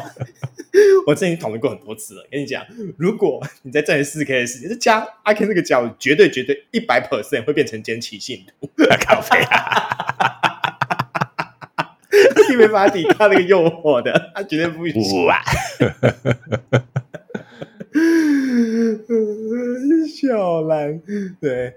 [1.06, 2.64] 我之前讨论过很多次了，跟你讲，
[2.96, 10.78] 如果你在战四 K 的世界，就加阿 Ken 这个角，绝对绝对一百 percent 会变成奸奇信徒， 咖啡啊，
[12.48, 15.42] 你没办法抵抗那个诱惑的，他绝对不行啊。
[20.08, 21.00] 笑兰，
[21.40, 21.74] 对，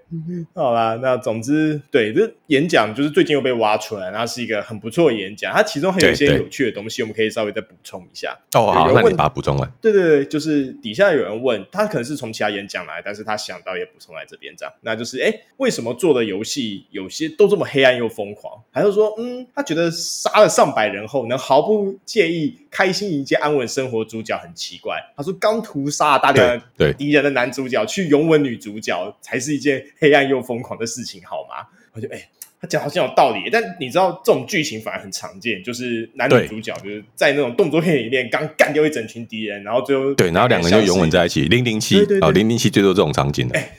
[0.54, 8.38] 好啦，那总之，对，这演讲就是最近又被挖出来，然后是一个很不错的演讲，它其中还有一些有趣的东西，我们可以稍微再补充一下。
[8.54, 9.71] 哦，好，那你把它补充完。
[9.82, 18.62] 对对对，就是底下有人问他，可能是从其他演讲来，但是他想到也补充来这边这样，那就是，哎，为什么做的游戏有些都这么黑暗又疯狂？
[18.71, 24.97] 还是说，嗯，他觉得杀了上百人后能毫不介意、开心迎接安稳生活，主角很奇怪。
[25.15, 31.67] 他说，刚屠杀了大量对敌人的男主角去拥吻女主角，才是一件黑暗又疯狂的事情，好吗？
[31.93, 32.29] 我就哎，
[32.61, 41.45] 他讲好像有道理，但你知道这种剧情反而很常见，就是男女主角就是在那种动作片里面刚干掉一整群敌人，然后最后对，然后两个人就拥吻在一起。
[41.45, 43.59] 零零七哦，零零七最多这种场景的。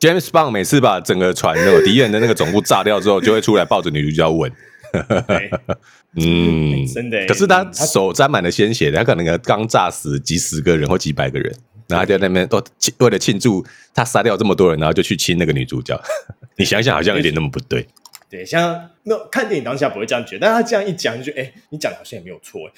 [0.00, 4.50] James Bond 每次把整个船那个敌人的那个总部炸掉之后，就会出来抱着女主角吻。
[6.16, 7.26] 嗯，真的。
[7.26, 11.54] 可是他手沾满了鲜血，他可能刚炸死几十个人或几百个人。
[11.88, 12.62] 然后他就在那边都
[12.98, 16.00] 为了庆祝他杀掉这么多人，然后就去亲那个女主角。
[16.56, 17.84] 你想想，好像有点那么不对。
[18.28, 22.72] 对，像那看电影当下不会这样觉得，但他这样一讲，就哎，你讲的好像也没有错哎。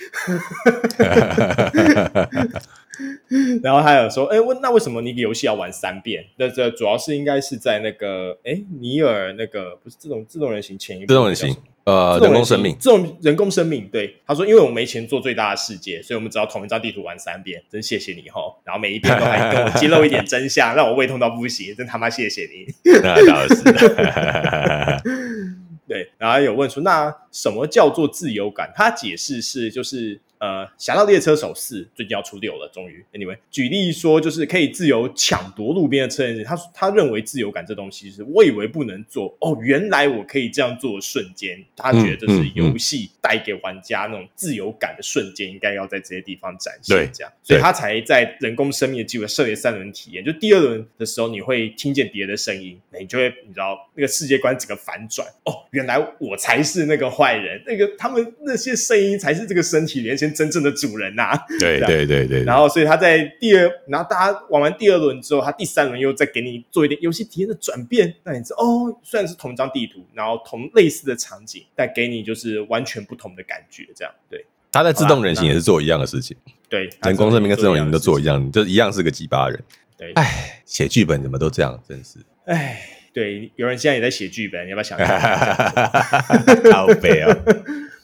[3.63, 6.25] 然后还有说，哎，问那为什么你游戏要玩三遍？
[6.39, 11.55] 那这主要是应该是在那个哎尼尔那个不是这种自动人形前一部自动人形。
[11.85, 17.63] 呃，人工生命，这种人工生命，对他说，因为我们没钱做最大的世界，所以我们只要同一张地图玩三遍。
[17.71, 22.73] 真谢谢你哦，然后每一遍都还跟我揭露一点真相， 让我胃痛到不行，真他妈谢谢你。
[23.03, 23.63] 那倒是。
[25.89, 28.73] 对，然后有问出那什么叫做自由感？
[28.75, 30.21] 他解释是就是。
[30.43, 33.05] 呃，《侠盗猎车手四》最近要出六了，终于。
[33.13, 36.43] Anyway，举例说，就是可以自由抢夺路边的车人。
[36.43, 46.97] 他他认为自由感这东西是，我以为不能做哦，原来我可以这样做的瞬间，他觉得这是游戏带给玩家那种自由感的瞬间，应该要在这些地方展现。
[46.97, 50.25] 对，这样，所以他才在人工生命的机会设立三轮体验。
[50.25, 55.25] 就第二轮的时候，你会听见敌人的声音，你就会你知道那个世界观整个反转。
[55.45, 60.32] 哦，原来我才是那个坏人，那个他们那些声音才是这个身体连线。
[60.33, 74.45] 真正的主人呐、啊， 对对对对，然后所以他在第二，然后大家玩完第二轮之后，他第三轮又再给你做一点游戏体验的转变，那你知道哦，虽然是同一张地图，然后同类似的场景，但给你就是完全不同的感觉，这样对。
[74.73, 76.35] 他在自动人形也是做一样的事情，
[76.67, 79.63] 对，人工生命跟自动人形都做一样，就一样是个鸡巴人。
[79.99, 82.19] 对，哎，写剧本怎么都这样，真是。
[82.47, 86.25] 哎，对，有人现在也在写剧本，你要不要想一下？
[86.73, 87.37] 好悲啊！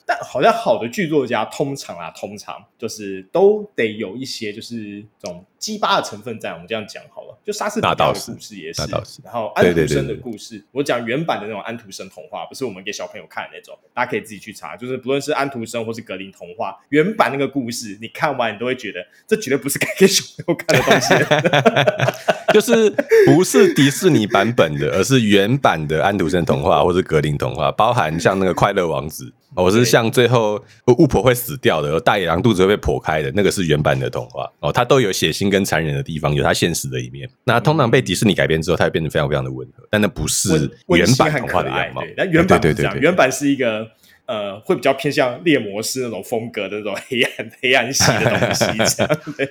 [0.09, 6.51] 但好像好的剧作家通常啊，通常就是都得有一些就是这种鸡巴的成分在。
[6.55, 14.75] 我们这样讲好了，就莎士比亚的故事也是，是然后安徒生的故事，对对对对，我讲原版的那种安徒生童话，不是我们给小朋友看的那种，大家可以自己去查。
[14.79, 22.89] 就是不论是安徒生或是格林童话，原版那个故事，你看完你都会觉得这绝对不是该给小朋友看的东西， 就是
[23.27, 29.35] 不是迪士尼版本的，而是原版的安徒生童话或是格林童话，包含像那个快乐王子。
[29.63, 30.63] 我是像最后
[30.99, 37.29] 巫婆会死掉的，大野狼肚子会被剖开的那个是原版的童话哦，它都有血腥跟残忍的地方，有它现实的一面。
[37.43, 42.03] 那通常被迪士尼改编之后，它会变得非常非常的温和，但那不是原版童话的样貌。
[42.17, 43.85] 那原版不是这样，原版是一个
[44.27, 48.65] 呃，会比较偏向猎魔师那种风格的那种黑暗黑暗系的东西。
[48.97, 49.47] 这样对，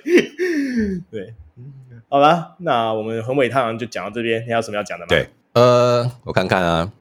[1.10, 1.34] 对，
[2.08, 5.08] 好了，那我们横尾太郎就讲到这边，你还有什么要讲的吗？
[5.10, 6.92] 对，呃，我看看啊，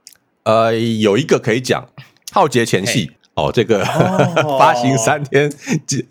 [0.43, 1.87] 呃，有一个可以讲。
[2.31, 3.83] 浩劫前夕哦，这个
[4.59, 5.51] 发行三天，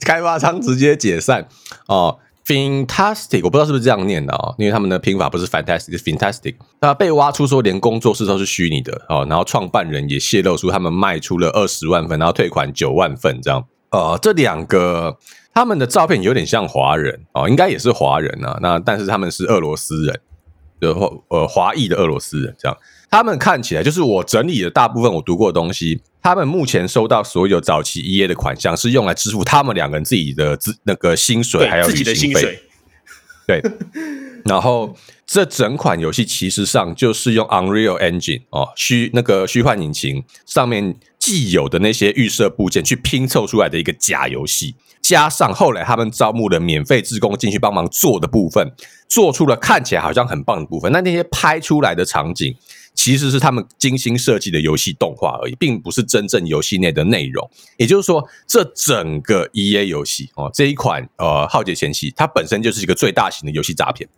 [0.00, 1.46] 开发商直接解散
[1.86, 2.18] 哦。
[2.46, 6.54] Fantastic，我不知道是不是这样念的哦，因为他们的拼法不是 Fantastic，是 Fantastic。
[6.80, 13.64] 那被挖出说连工作室都是虚拟的哦，然后创办人也泄露出他们卖出了二十万份，然后退款九万份这样。
[13.90, 15.18] 呃，这两个
[15.52, 18.56] 他们的照片有点像华人哦，应该也是华人啊。
[18.62, 20.20] 那但是他们是俄罗斯人，
[20.80, 22.76] 就呃华裔的俄罗斯人这样。
[23.10, 26.00] 他们看起来就是我整理的大部分我读过的东西。
[26.22, 32.04] 他们目前收到所有早期 EA 的款项是用来支付他们两个人自己的资那个薪水，还有旅行费。
[32.04, 32.62] 自己的薪水。
[33.46, 33.62] 对。
[34.44, 48.72] 然后这整款游戏其实上就是用 Unreal Engine 哦，虚那个虚幻引擎上面既有的那些预设部件去拼凑出来的一个假游戏，加上后来他们招募的免费职工进去帮忙做的部分，
[49.08, 50.90] 做出了看起来好像很棒的部分。
[50.92, 52.56] 那那些拍出来的场景。
[52.98, 57.46] 其实是他们精心设计的游戏动画而已，并不是真正游戏内的内容。
[57.76, 64.08] 也就是说，这整个 EA 游戏哦，这一款呃《浩劫前夕》，它本身就是一个最大型的游戏诈骗，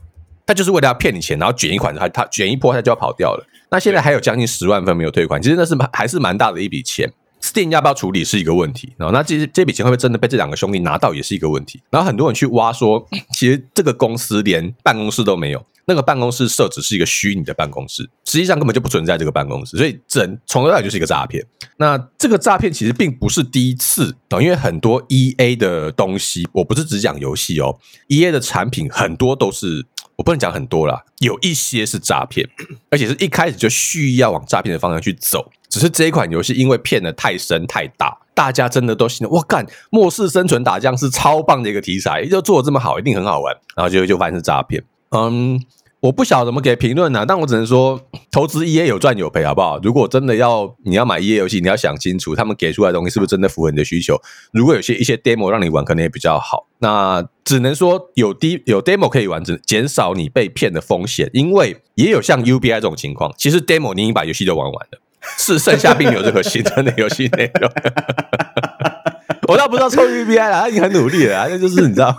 [0.47, 3.45] 它就是为了要骗你钱，然后卷一款，它它卷一波，它就要跑掉了。
[3.73, 7.13] 那现在还有将近十万份没有退款，其实那是蛮还是蛮大的一笔钱。
[7.41, 11.81] Steam 要不要处理是一个问题，然后那这这笔钱会不会真的被这两个兄弟拿到也是一个问题。
[11.91, 15.65] 然后很多人去挖说，其实这个公司连办公室都没有。
[15.91, 21.43] 那个办公室设置是一个虚拟的办公室，实际上根本就不存在这个办公室，所以整从头到尾就是一个诈骗。
[21.79, 32.47] 那这个诈骗其实并不是第一次，因为很多 EA 的东西，我不是只讲游戏哦，EA 的产品很多都是，我不能讲很多啦，有一些是诈骗，
[32.91, 35.51] 而且是一开始就蓄意要往诈骗的方向去走。
[35.69, 45.61] 只是这一款游戏因为骗得太深太大，大家真的都信了，哇干，末世生存打将是超棒的一个题材，就做得这么好，一定很好玩，然后就就发现是诈骗，嗯。
[46.01, 48.01] 我不晓得怎么给评论呢，但我只能说，
[48.31, 49.81] 投资 EA 有赚有赔，好不好？
[49.83, 54.17] 如果真的要你要买 EA 游戏，你要想清楚，他们给出来的东西是不是真的符合你的需求。
[54.53, 56.69] 如果有些一些 demo 让你玩，可能也比较好。
[56.79, 61.29] 那只能说有 D 有 demo 可以玩，只减少你被骗的风险。
[61.33, 65.01] 因为也有像 UBI 这种情况，其实 demo 你已经把游戏都玩完了，
[65.39, 67.71] 是剩下并没有任何新增的游戏内容。
[69.49, 72.15] 我倒不知道抽 UBI 啦，他已经很努力了，那就是你知道。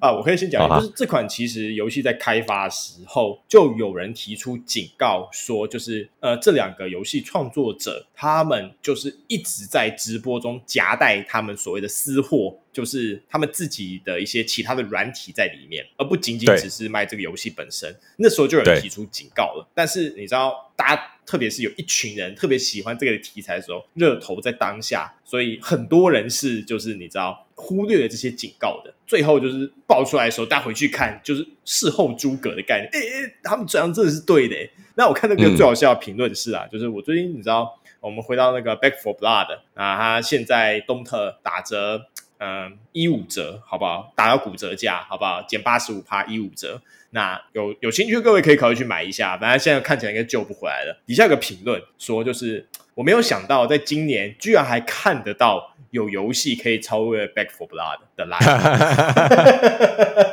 [0.00, 17.94] 啊，我可以先讲，就是这款其实游戏在开发时候就有人提出警告说，就是呃，这两个游戏创作者他们就是一直在直播中夹带他们所谓的私货，就是他们自己的一些其他的软体在里面，而不仅仅只是卖这个游戏本身。
[18.16, 27.45] 那时候就有人提出警告了，但是你知道，大家特别是有一群人特别喜欢这个题材的时候，热头在当下，所以很多人是就是你知道。
[27.58, 32.90] 忽略了这些警告的，最后就是爆出来的时候，大家回去看，就是事后诸葛的概念。
[32.92, 34.54] 哎、欸、哎，他们这样真的是对的。
[34.94, 42.06] 那我看那个最好笑的评论是啊，嗯、就是我最近你知道，我们回到那个 Back for Blood 啊，他现在东特打折，
[42.38, 44.12] 嗯，一五折，好不好？
[44.14, 45.42] 打到骨折价，好不好？
[45.48, 46.82] 减八十五趴，一五折。
[47.10, 51.02] 那有有兴趣各位可以考虑去买一下，反正现在看起来应该救不回来了。
[51.06, 55.72] 底下有个评论说，就是我没有想到，在今年居然还看得到。
[55.90, 58.40] 有游戏可以超越《Back for Blood》的 Live，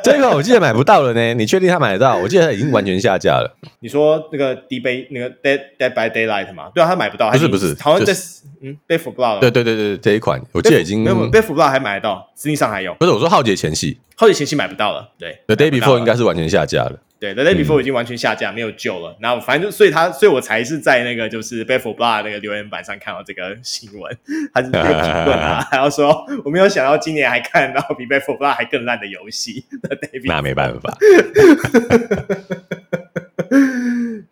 [0.02, 1.34] 这个我记得买不到了呢。
[1.34, 2.16] 你确定他买得到？
[2.16, 3.54] 我记得他已经完全下架了。
[3.80, 6.70] 你说那个 D 杯那个 Dead Dead by Daylight 吗？
[6.74, 7.30] 对啊，他买不到。
[7.30, 9.36] 不是不是，好像在、就是、嗯，《Back 4 Blood》。
[9.40, 12.94] 对对对对，这一款我记得已经没有，《Back 4 Blood》还买得到，实际上还有。
[12.94, 15.10] 不是我说《浩劫前夕》，《浩劫前夕》买不到了。
[15.18, 16.98] 对，《The Day Before》应该是完全下架了。
[17.20, 19.16] 对，The Day Before 已经完全下架，嗯、没有救了。
[19.18, 24.18] 然后反正就，所以他，所以我才是在那个就是《Back 4 Blood》那个留言板上看到这个新闻，
[24.52, 29.66] 他是这个评论啊， 然后说我没有想到今年还看到比《Back 4 Blood》还更烂的游戏。
[30.24, 30.96] 那没办法。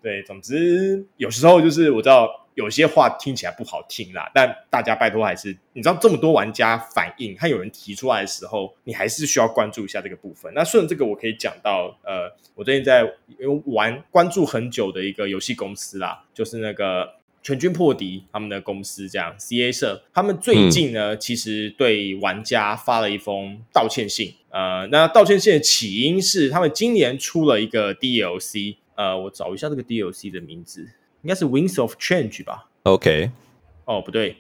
[0.01, 2.39] 对，总之有时候就是我知道。
[2.55, 10.53] 有些话听起来不好听啦，但大家拜托还是，你知道这么多玩家反映，还有人提出来的时候，你还是需要关注一下这个部分。
[10.55, 13.11] 那顺着这个，我可以讲到，呃，我最近在
[13.65, 17.09] 玩关注很久的一个游戏公司啦，就是那个
[17.43, 24.33] 全军破敌他们的公司，这样 CA 社，他们最近呢，嗯、其实对玩家发了一封道歉信。
[24.51, 30.89] 呃，那道歉信的起因是他们今年出了一个 DLC，呃，我找一下这个 DLC 的名字。
[31.23, 33.31] 应该是 Wings of Change 吧？OK，
[33.85, 34.37] 哦不对，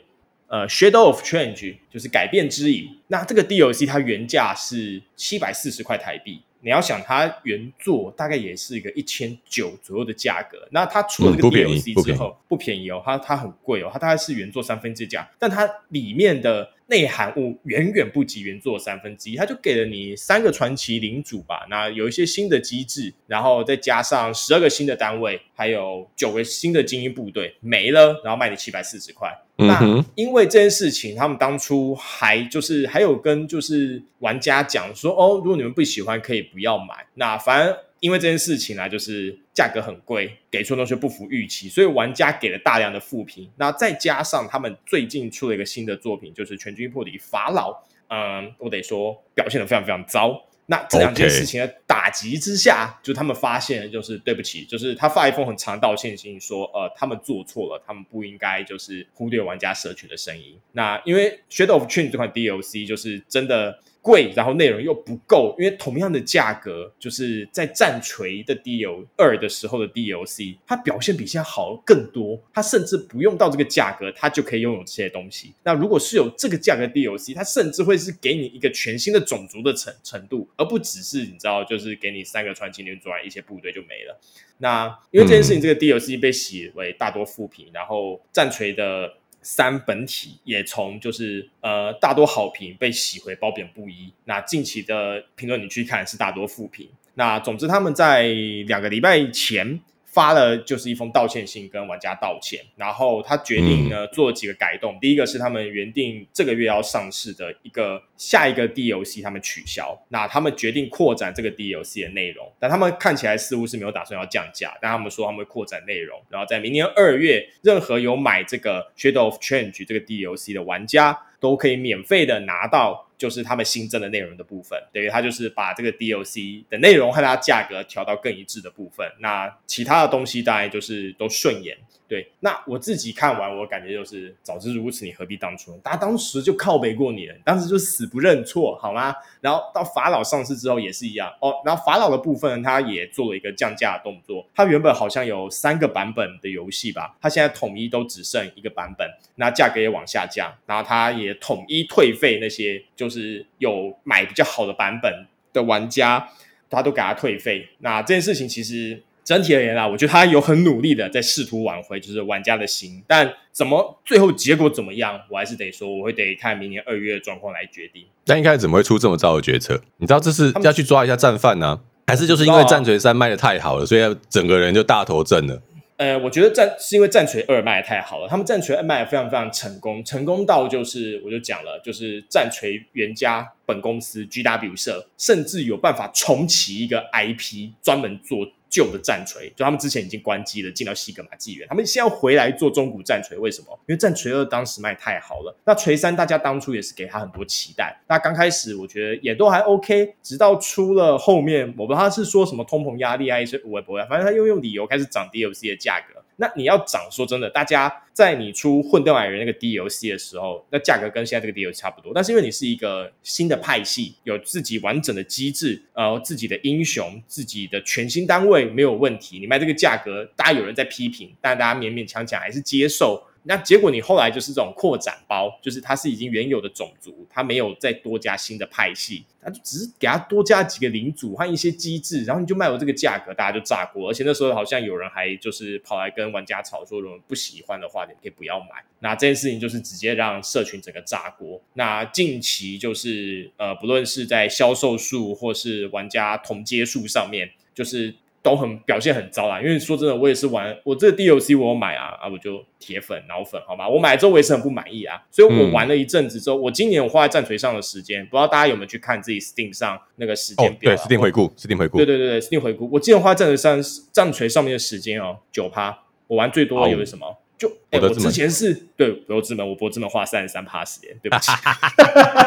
[0.48, 2.96] 呃，Shadow of Change 就是改变之影。
[3.08, 6.42] 那这个 DLC 它原价是七百四十块台币。
[6.62, 10.66] 你要想它原作大概也是一个一千九左右的价格。
[10.70, 15.28] 那它出了这个 DLC 之后，嗯、不，不便宜哦，它它很贵哦，它大概是原作三分之价。
[15.38, 29.32] 但它里面的内涵物远远不及原作三分之一，他就给了你三个传奇领主吧，那有一些新的机制，然后再加上十二个新的单位，还有九个新的精英部队没了，然后卖你七百四十块。
[29.56, 37.06] 那因为这件事情，他们当初还就是还有跟就是玩家讲说，哦，如果你们不喜欢，可以不要买。
[37.14, 43.48] 那反正因为这件事情呢，就是价格很贵，给出的东西不符预期，所以玩家给了大量的负评。
[43.56, 50.44] 那再加上他们最近出了一个新的作品，就是全军破敌法老，嗯，我得说表现得非常非常糟。
[50.66, 60.58] 那这两件事情的打击之下就他们发现，就是对不起，就是他发一封很长道歉信，说，呃，他们做错了，他们不应该就是忽略玩家社群的声音。
[60.72, 63.78] 那因为 Shadow of Twin 这款 DLC 就是真的。
[64.02, 72.38] 贵，然后内容又不够，因为同样的价格，就是在战锤的 DLC 二的时候的 DLC，它表现比现在好更多。
[72.52, 75.54] 它甚至不用到这个价格，它就可以拥有这些东西。
[75.62, 84.20] 那如果是有这个价格的 DLC，它甚至会是给你一个全新的种族的程程度，而不只是你知道，就是给你三个传奇女主一些部队就没了。
[84.58, 89.14] 那因为这件事情，这个 DLC 被洗为大多负评，然后战锤的。
[89.42, 94.12] 三本体也从就是呃大多好评被洗回褒贬不一。
[94.24, 96.88] 那近期的评论你去看是大多负评。
[97.14, 98.22] 那总之他们在
[98.66, 99.80] 两个礼拜前。
[100.12, 104.92] 发了就是一封道歉信跟玩家道歉，然后他决定呢做了几个改动。
[104.94, 109.98] 嗯、第一个是他们原定这个月要上市的一个下一个 DLC，他们取消。
[110.08, 123.08] 那他们决定扩展这个 DLC 的内容，但他们看起来似乎是没有打算要降价，但他们说他们会扩展内容，然后在明年二月，任何有买这个 Shadow of Change 这个 DLC 的玩家都可以免费的拿到。
[123.22, 129.06] 就是他们新增的内容的部分，等于他就是把这个 DOC 的内容和它价格调到更一致的部分。
[129.20, 131.78] 那其他的东西大概就是都顺延。
[132.12, 135.80] 对，那我自己看完，我感觉就是早知如此，你何必当初呢？
[135.82, 139.14] 他当时就靠背过你了，当时就死不认错，好吗？
[139.40, 141.54] 然后到法老上市之后也是一样哦。
[141.64, 144.46] 然后法老的部分，他也做了一个降价的动作。
[144.54, 150.52] 他原本好像有三个版本的游戏吧，他现在统一都只剩一个版本，那价格也往下降。
[150.66, 156.28] 然后他也统一退费那些就是有买比较好的版本的玩家，
[156.68, 157.70] 他都给他退费。
[157.78, 159.02] 那这件事情其实。
[159.24, 163.02] 整体而言啦，我觉得他有很努力的在试图挽回，就是玩家的心。
[163.06, 168.04] 但怎么最后结果怎么样，我还是得说，我会得看明年二月的状况来决定。
[168.24, 169.80] 但一开始怎么会出这么糟的决策？
[169.98, 175.62] 你知道这是要去抓一下战犯呢、啊，还是就是因为战锤三卖的太好了，所以整个人就大头阵了？
[175.98, 188.44] 呃，我觉得战是因为战锤二卖的太好了，他们战锤二卖的非常非常成功，成功到就是我就讲了，就是战锤原家本公司 GW 社甚至有办法重启一个 IP，专门做。
[188.72, 193.78] 旧的战锤，就他们之前已经关机了，进到西格玛纪元，他们现在回来做中古战锤，为什么？
[193.86, 206.21] 因为战锤二当时卖太好了，那锤三大家当初也是给他很多期待，那刚开始我觉得也都还 OK，直到出了后面，我不知道他是说什么通膨压力啊，一些微博啊，反正他又用理由开始涨 DLC 的价格。
[206.36, 212.12] 那你要涨，说真的，大家在你出混沌矮人那个 DLC 的时候，那价格跟现在这个 DLC 差不多。
[212.14, 223.22] 但是因为你是一个新的派系，有自己完整的机制，呃，自己的英雄，自己的全新单位没有问题，你卖这个价格，大家有人在批评，但大家勉勉强强还是接受。
[223.44, 234.08] 那结果你后来就是这种扩展包，就是它是已经原有的种族，它没有再多加新的派系，它就只是给它多加几个领主和一些机制，然后你就卖我这个价格，大家就炸锅。
[234.08, 238.84] 而且那时候好像有人还就是跑来跟玩家吵说，如果不喜欢的话，你可以不要买。
[239.00, 241.60] 那这件事情就是直接让社群整个炸锅。
[241.74, 248.14] 那近期就是呃，不论是在销售数或是玩家同接数上面，就是。
[248.42, 260.92] 都很表现很糟啦，因为说真的，我也是玩我这个 DLC 我有买啊啊，我就铁粉脑粉好吧，我买了之后我也是很不满意啊，所以我玩了一阵子之后，嗯、我今年我花在战锤上的时间，不知道大家有没有去看自己 Steam 上那个时间表？
[260.92, 263.80] 哦、对，Steam 回顾，Steam 回顾，对对对对，Steam 回顾，我今年花在战锤上
[264.12, 267.26] 战锤上面的时间哦，九趴，我玩最多的有什么？
[267.26, 271.52] 哦、就哎，我之前是对博德之门，我博德之门花三十三趴时间，对不起，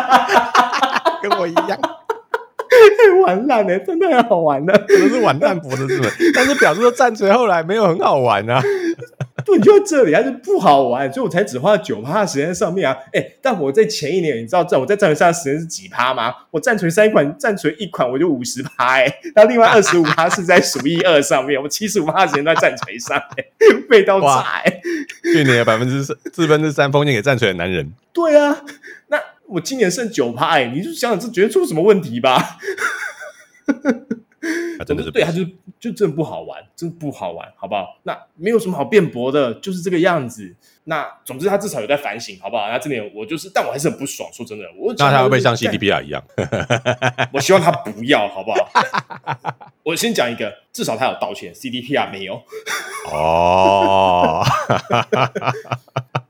[1.23, 1.79] 跟我一样。
[3.25, 6.09] 玩烂了，真的很好玩的，可能是玩烂博的是吗？
[6.35, 8.61] 但是表示说战锤后来没有很好玩啊。
[9.45, 12.97] 对，就在这里，还是不好玩，所以我才只花了九趴的时间在上面啊。
[13.13, 16.33] 哎，但我在前一年，你知道在我在战锤上的时间是几趴吗？
[16.49, 23.45] 我战锤三款，战锤一款我就五十趴，哎，那另外二十五趴是在鼠一二上面，我七十五趴的时间在战锤上，哎，
[23.87, 24.81] 被刀炸，哎，
[25.21, 27.91] 去年的百分之四四分之三封建给战锤的男人。
[28.13, 28.57] 对啊，
[29.09, 32.57] 那我今年剩九趴，哎，你就想想这绝对出什么问题吧。
[34.77, 35.43] 他 真的是对，他就
[35.79, 37.99] 就真的不好玩，真的不好玩，好不好？
[38.03, 40.55] 那没有什么好辩驳的，就是这个样子。
[40.87, 42.67] 那总之他至少有在反省，好不好？
[42.69, 44.29] 那这点我就是，但我还是很不爽。
[44.31, 46.23] 说真的，我那他会不会像 CDPR 一样？
[47.33, 48.69] 我希望他不要，好不好？
[49.81, 52.41] 我先讲一个，至少他有道歉，CDPR 没有。
[53.11, 54.43] 哦，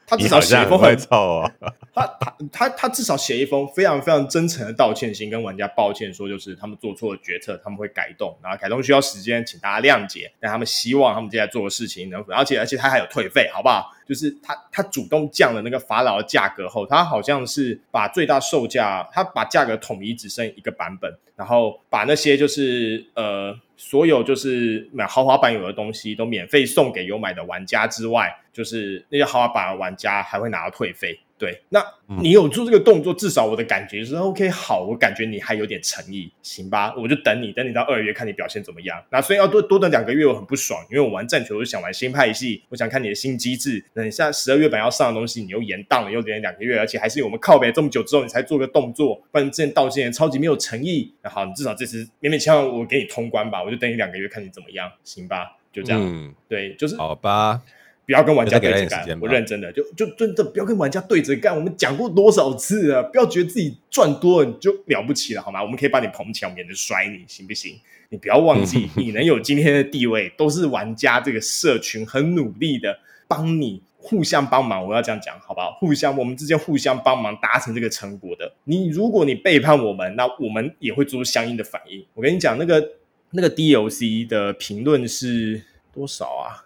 [0.07, 1.51] 他至少写一封很臭啊。
[1.93, 10.31] 他他他他至少写一封非常非常真诚的道歉信，跟玩家抱歉说，就是他们做错了决策，他们会改动，然后改动需要时间，请大家谅解。
[10.39, 13.94] 但他们希望他们接下来做的事情能，而且而且他还有退费，好不好？
[14.05, 31.19] 就是他他主动降了那个法老的价格后，他好像是把最大售价，他把价格统一只剩一个版本，然后把那些就是呃所有就是买豪华版有的东西都免费送给有买的玩家之外，就是那些豪华版的玩家还会拿到退费。
[31.37, 31.85] 对，那
[32.21, 34.49] 你有做这个动作，嗯、至少我的感觉是 OK。
[34.49, 36.95] 好，我感觉你还有点诚意，行吧？
[36.95, 39.03] 我就等你，等你到二月看你表现怎么样。
[39.09, 43.83] 那所以要多多等两个月，我很不爽，因为我玩战球，我就想玩新派系，我想看你的新机制。
[43.93, 51.13] 等下十二月版要上的东西，你又延档了，又延两个月，而且还是我们靠北这么久之后，你才做个动作，不然之前道歉超级没有诚意。
[51.21, 55.57] 那好，你至少这次勉勉强强我给你通关吧，我就等你两个月看你怎么样，行吧？
[55.73, 57.61] 就这样，嗯、对，就是好吧。
[58.05, 61.55] 不要跟玩家对着干，我认真的，就就真的不要跟玩家对着干。
[61.55, 63.01] 我们讲过多少次了？
[63.03, 65.61] 不要觉得自己赚多了你就了不起了，好吗？
[65.63, 67.79] 我们可以把你捧起来，免得摔你，行不行？
[68.09, 74.85] 你不要忘记， 你能有今天的地位，都是玩家这个社群很努力的帮你互相帮忙。
[74.87, 75.71] 我要这样讲，好不好？
[75.79, 78.53] 互相，我们之间互相帮忙达成这个成果的。
[78.65, 82.05] 你如果你背叛我们，那我们也会做出相应的反应。
[82.13, 82.91] 我跟你讲，那个
[83.31, 86.64] 那个 DOC 的评论是多少啊？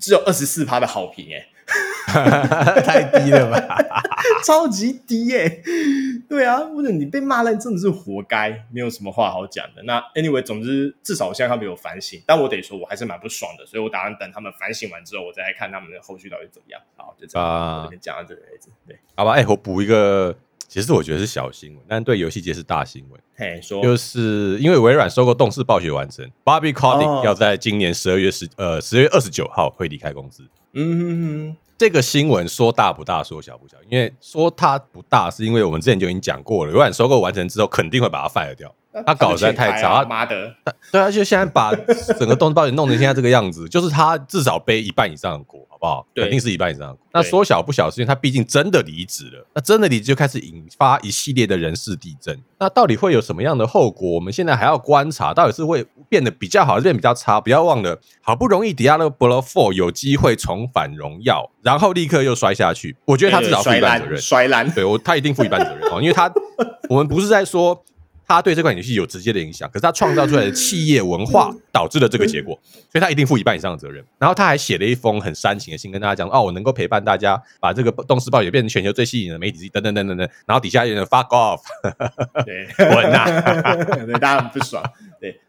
[0.00, 1.46] 只有二十四趴的好评，哎，
[2.84, 3.78] 太低了吧，
[4.46, 5.62] 超级低耶，
[6.28, 9.82] 对啊，或者你被骂烂真的是活该，没有什么话好讲的。
[9.84, 16.80] 那 anyway，总之至少我现在他们有反省，但我得说，我还是蛮不爽的，所以我打算等他们反省完之后，我再来看他们的后续到底怎么样。
[16.96, 20.36] 好，就这样，啊、我这边讲到这个位置，对，好吧，哎、欸，我补一个。
[20.68, 23.20] 其实我觉得是小新闻，但对游戏界是大新闻。
[23.36, 30.42] 嘿，说就是因为微软收购动视暴雪完成，Bobby Kotick 要在今年十二月十呃十月二十九号会离开公司。
[30.78, 33.78] 嗯哼哼，这个新闻说大不大，说小不小。
[33.88, 38.74] 因为说它不大，是因为我们之前就已经讲过了，微软收购完成之后，肯定会把它 fire 掉。
[39.04, 40.54] 他搞得实在太差，妈的！
[40.90, 41.74] 对啊，就现在把
[42.18, 46.06] 整个动视暴雪弄成现在这个样子，就是他至少背一半以上的锅，好不好？
[46.14, 46.98] 肯定是一半以上的锅。
[47.12, 49.46] 那说小不小，是因为他毕竟真的离职了。
[49.54, 52.38] 那真的离职就开始引发一系列的人事地震。
[52.58, 54.12] 那到底会有什么样的后果？
[54.12, 57.40] 我们现在还要观察，到底是会变得比较好，还是变得比较差？
[57.40, 59.10] 不要忘了，好不容易 Diablo
[59.42, 62.96] IV 有机会重返荣耀，然后立刻又摔下去。
[63.04, 64.70] 我觉得他至少负一半责任，摔烂。
[64.70, 66.30] 对我，他一定负一半责任哦，因为他
[66.88, 67.82] 我们不是在说。
[68.26, 72.58] 他对这款游戏有直接的影响，可是他创造出来的企业文化导致了这个结果，
[72.90, 74.04] 所以他一定负一半以上的责任。
[74.18, 81.60] 然后他还写了一封很煽情的信，跟大家讲：“哦，我能够陪伴大家，把这个动视暴也变成全球最吸引的媒体之一，等等等等等。”然后底下有人 fuck off，
[82.44, 83.24] 对， 滚呐，
[84.06, 84.82] 对，大家很不爽。
[85.20, 85.40] 对，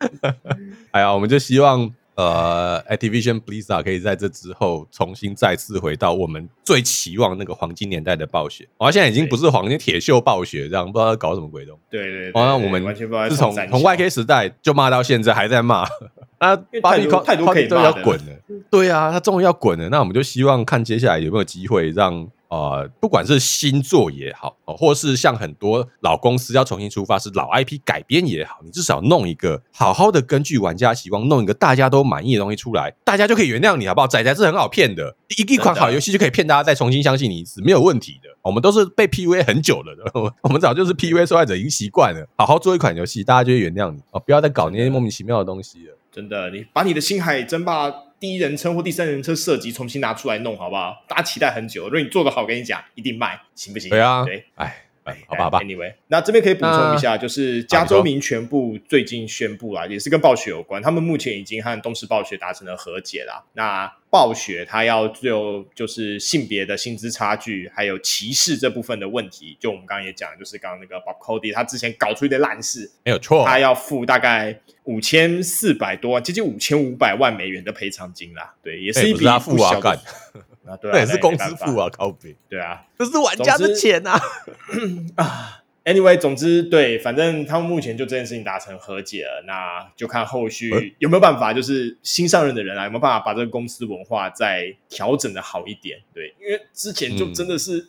[0.92, 1.92] 哎呀，我们就希望。
[2.18, 8.68] 呃，Activision Blizzard 可以在这之后重新再次回到我们最期望那个黄金年代的暴雪。
[8.78, 11.82] 哦，现在已经不是黄金铁锈暴雪这样，不知道搞什么鬼东西。
[11.92, 12.84] 对对，哦，那我们
[13.30, 15.88] 自从从 YK 时代就骂到现在还在骂，
[16.42, 18.34] 那太多太多可以要滚了。
[18.72, 19.88] 对啊，他终于要滚了。
[19.90, 22.28] 那我们就希望看接下来有没有机会让。
[22.50, 34.08] 呃，不管是新作也好，或是像很多老公司要重新出发，是老 IP 改编也好，你至少弄一个好好的根据玩家期望，弄一个大家都满意的东西出来，大家就可以原谅你，好不好？
[34.08, 38.30] 仔仔是很好骗的，一一款好游戏就可以骗大家再重新相信你一次，没有问题的。
[38.42, 42.26] 我们都是被 PUA 很久了的，我们早就是 PUA 受害者，已经习惯了。
[42.38, 45.98] 好好做一款游戏，大家就会原谅你哦，不要再搞那些莫名其妙的东西了。
[46.10, 51.04] 真的，你把你的星海争霸第一人称或第三人称设计重新拿出来弄，好不好？
[51.08, 53.90] 大家期待很久，如果你做的好，我跟你讲，一定卖，行不行？
[53.90, 54.87] 对啊，对，哎。
[55.28, 63.46] 好吧，好吧，Anyway，那这边可以补充一下，就是加州民权部最近宣布了，也是跟暴雪有关，他们目前已经和东视暴雪达成了和解了。
[63.54, 78.56] 那暴雪他要就就是性别的薪资差距，还有歧视这部分的问题，就我们刚刚也讲，就是刚刚那个 Bob Cody 他之前搞出一堆烂事，没有错，他要付大概五千四百多万，接近五千五百万美元的赔偿金啦。
[78.64, 80.00] 对，也是一笔不小的。
[80.68, 82.36] 啊，对也是公司付啊，靠北。
[82.50, 84.20] 对啊，这是玩家的钱呐。
[85.16, 96.00] 啊，Anyway，总之对，反正他们目前就这件事情达成和解了，那就看后续有没有办法，就是新上任的人啊，有没有办法把这个公司文化再调整的好一点？
[96.14, 97.88] 对，因为之前就真的是、嗯、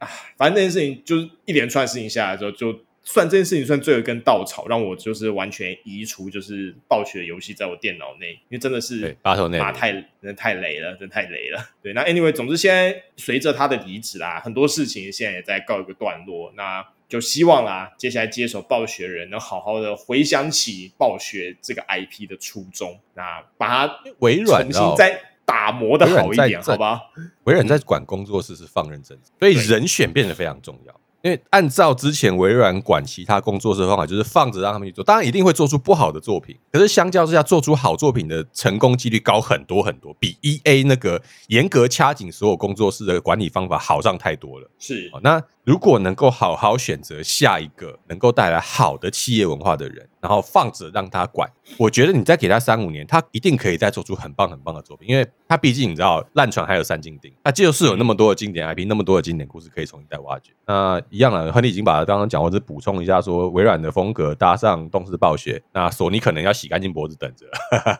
[0.00, 11.70] 啊，反正这件事情就是一连串事情下来之后，就算这件事情算最后一根稻草，让我就是完全移除就是暴雪的游戏在我电脑内，因为真的是八头内马太真的太雷了，真的太雷了。
[11.82, 16.52] 对，那 anyway，总之现在随着他的离职啦，很多事情现在也在告一个段落。
[16.56, 27.00] 那就希望啦，接下来接手暴雪的人能好好的回想起暴雪这个 IP 的初衷，那把它微软重新再打磨的好一点，好吧？
[27.44, 30.99] 微软在管工作室是放任政治，所以人选变得非常重要。
[31.22, 36.56] 因为按照之前微软管其他工作室的方法，就是放着让他们去做，当然一定会做出不好的作品。
[36.72, 44.70] 可是相较之下，做出好作品的成功几率高很多很多，比 EA 那个严格掐紧所有工作室的管理方法好上太多了。
[44.78, 51.48] 是，那如果能够好好选择下一个能够带来好的企业文化的人，然后放着让他管，
[51.78, 60.50] 我觉得你再给他三五年，他一定可以再做出很棒很棒的作品，因为他毕竟你知道烂船还有三斤钉，他就是有那么多的经典 IP，那么多的经典故事可以重新再挖掘。
[60.66, 67.46] 那一样了，亨利已经把他刚刚讲，我只补充一下说，微软的风格搭上动视暴雪，那索尼可能要洗干净脖子等着。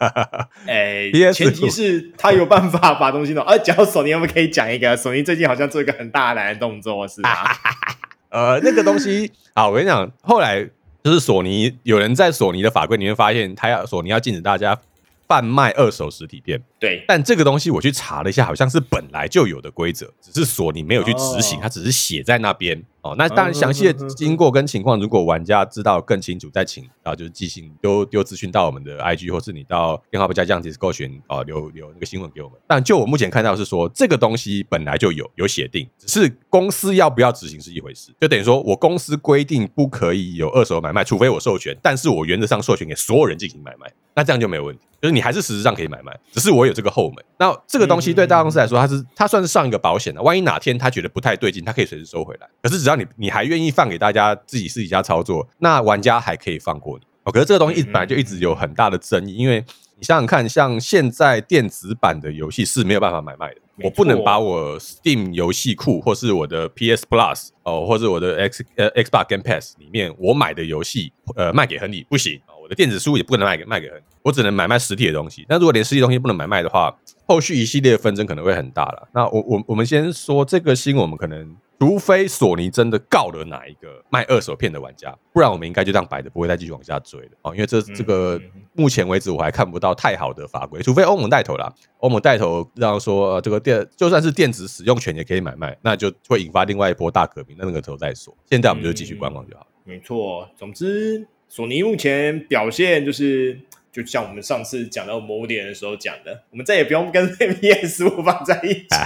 [0.67, 3.45] 哎、欸，前提是他有办法把东西弄。
[3.45, 7.50] 哎、啊，讲到索尼，我们可以讲一个，索尼最近好像做一个很大胆的动作，是吧？
[7.55, 7.97] 哈
[8.31, 10.69] 呃，那个东西啊，我跟你讲，后来
[11.03, 14.79] 就是索尼有人在索尼的法规里面发现，他要索尼要禁止大家
[15.27, 16.63] 贩卖二手实体店。
[16.81, 22.83] 对，但这个东西我去查了一下，好像是本来就有的规则，只是索尼没有去执行，它只是写在那边。
[23.03, 32.59] 哦，那当然详细的经过跟情况，如果玩家知道更清楚，再请啊，就是寄信丢丢资讯到我们的 IG，或是你到电话不加酱 Discord 群啊，留留那个新闻给我们。
[32.67, 38.13] 但就我目前看到是说，这个东西本来就有有写定，只是公司要不要执行是一回事。
[38.21, 44.83] 就等于说我公司规定不可以有二手买卖，除非我授权，但是我原则上授权给所有人进行买卖，那这样就没有问题。
[45.01, 47.25] 就是你还是实质上可以买卖，只是我有这个后门。
[47.39, 50.23] 那这个东西对大公司来说，它是它算是上一个保险的。
[50.23, 52.49] 万一哪天他觉得不太对劲，他可以随时收回来。
[52.63, 57.05] 可是只要你你还愿意放给大家自己私底下操作，那玩家还可以放过你。
[57.25, 59.63] 哦，可是这个东西一本来就一直有很大的争议，因为
[59.97, 63.61] 你想想看，像现在电子版的游戏是没有办法买卖的。
[63.83, 72.39] 我不能把我 Steam 游戏库或是我的 PS Plus 哦，或是我的 X 呃 Xbox Game Pass 里面我买的游戏呃卖给亨利，不行。
[72.63, 75.47] 我的电子书也不可能卖给卖给人，我只能买卖实体的东西。
[75.49, 76.95] 那如果连实体东西不能买卖的话，
[77.27, 79.09] 后续一系列的纷争可能会很大了。
[79.15, 87.55] 那我我我们先说这个新闻，我们可能除非索尼真的告了哪一个卖二手片的玩家，不然我们应该就这样摆着，不会再继续往下追了哦。
[87.55, 88.39] 因为这这个
[88.75, 97.57] 目前为止我还看不到太好的法规，除非欧盟带头啦，欧盟带头让说这个电就算是电子使用权也可以买卖，那就会引发另外一波大革命。
[97.59, 99.67] 那那个时候再说，现在我们就继续观望就好。
[99.85, 101.27] 没错，总之。
[101.53, 103.59] 索尼目前表现就是，
[103.93, 108.87] 就像我们上次讲到某点的时候讲的，我们再也不用跟 PS 五放在一起。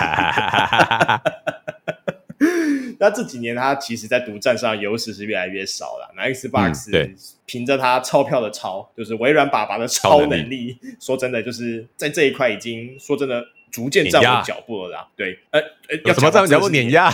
[3.00, 6.12] 那这几年，它其实在独占上优势是越来越少了。
[6.16, 7.10] 那 Xbox
[7.46, 13.44] 凭着他钞票的钞，就是微软爸爸的超能力，说真的，就是在这一块已经说真的。
[13.74, 15.60] 逐渐站稳脚步了啦，对，呃，
[16.04, 16.68] 要怎么站稳脚步？
[16.68, 17.12] 碾压，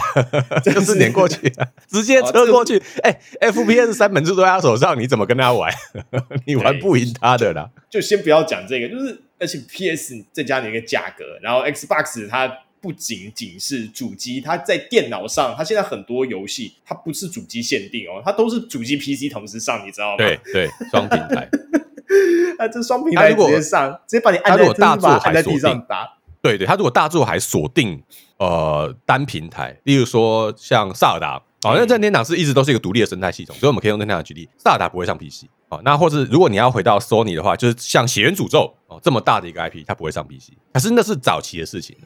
[0.62, 1.50] 就是碾 过去，
[1.88, 2.80] 直接车过去。
[3.02, 5.72] 哎，FPS 三本柱都在他手上，你怎么跟他玩？
[6.44, 7.70] 你玩不赢他的啦。
[7.88, 12.46] 就先不要讲这个，就是而且 PS 再加你一个价格，然后 Xbox 它
[12.82, 20.16] 不仅仅是主机，它在电脑上，它现在很多游戏它不是主机限定哦，它都是主机 PC 同时上，你知道吗？
[20.18, 21.48] 对对，双平台。
[22.58, 26.06] 啊，这双平台直接上，直接把你按在大作按在地上打。
[26.43, 28.03] 对对，他如果大作还锁定
[28.38, 35.80] 呃单平台，例如说像萨尔达，好像任天堂是一直都是一个独立的生态系统，所以我们可以用任天堂举例，萨尔达不会上 PC 哦。
[35.84, 41.97] 那或是如果你要回到 Sony 的话，就是像血源诅咒哦这么大的一个 IP，它不会上 PC，可是那是早期的事情。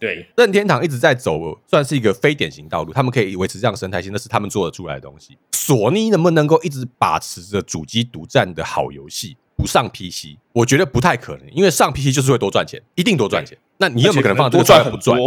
[0.00, 5.38] 对，任天堂一直在走，算是一个非典型道路，他们可以维持这样的生态系，那是他们做得出来的东西。
[5.52, 10.36] 索尼能不能够一直把持着主机独占的好游戏不上 PC？
[10.52, 13.56] 我觉得不太可能，因为上 PC 就是会多赚钱，一定多赚钱。
[13.78, 15.18] 那你有没有可能放多赚不赚？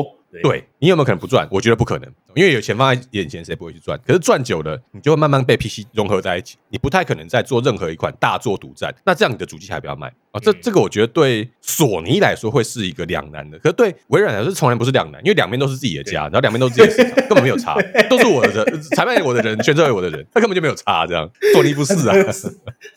[0.43, 1.48] 对，你有没有可能不赚？
[1.50, 4.00] 我觉得不可能，因为有钱放在眼前，谁不会去赚？
[4.06, 8.93] 可是赚久了，你就会慢慢被 PC 融合在一起，你不太可能再做任何一款大作独占。
[9.06, 17.75] 那这样你的主机还不要卖这这个我觉得对索尼来说会是一个两难的，可是对微软来说从来不是两难，因为两边都是自己的家，然后两边都是自己的市场， 根本没有差，
[18.09, 21.05] 都是我的人，才卖给我的人，宣传给我的人，他根本就没有差。
[21.07, 22.15] 这样索尼不是啊，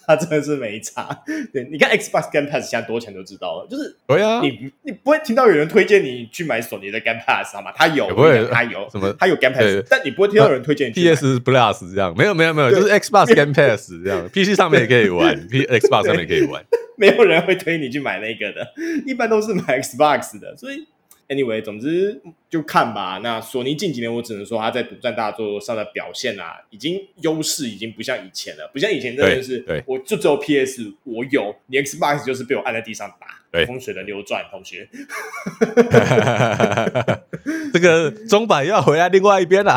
[0.07, 1.09] 他真的是没差。
[1.53, 7.73] 对，你看 Xbox Game Pass 现在多钱都知道了，就是对啊，你你不会听到有人推荐你去买索尼的 Game Pass 好吗？
[7.75, 9.13] 他有，不会，他有什么？
[9.19, 16.65] 他有 Game Pass，但你不会听到有人推荐你 PS Plus 这样，没有没有没有，就是 Xbox Game Pass 这样，PC 上面也可以玩，P Xbox 上面也可以玩，
[17.01, 18.75] 没有人会推你去买那个的，
[19.07, 20.87] 一般都是买 Xbox 的，所以
[21.29, 22.21] anyway，总之
[22.51, 23.19] 就看吧。
[23.23, 33.40] 那索尼近几年，我只能说它在独占大作上的表现啊，已经优势已经不像以前了，不像以前真的是，我就只有 PS，我有，你 Xbox 就是被我按在地上打。
[33.51, 34.89] 对，风水轮流转，同学，
[37.73, 39.77] 这个钟摆又要回来另外一边 了。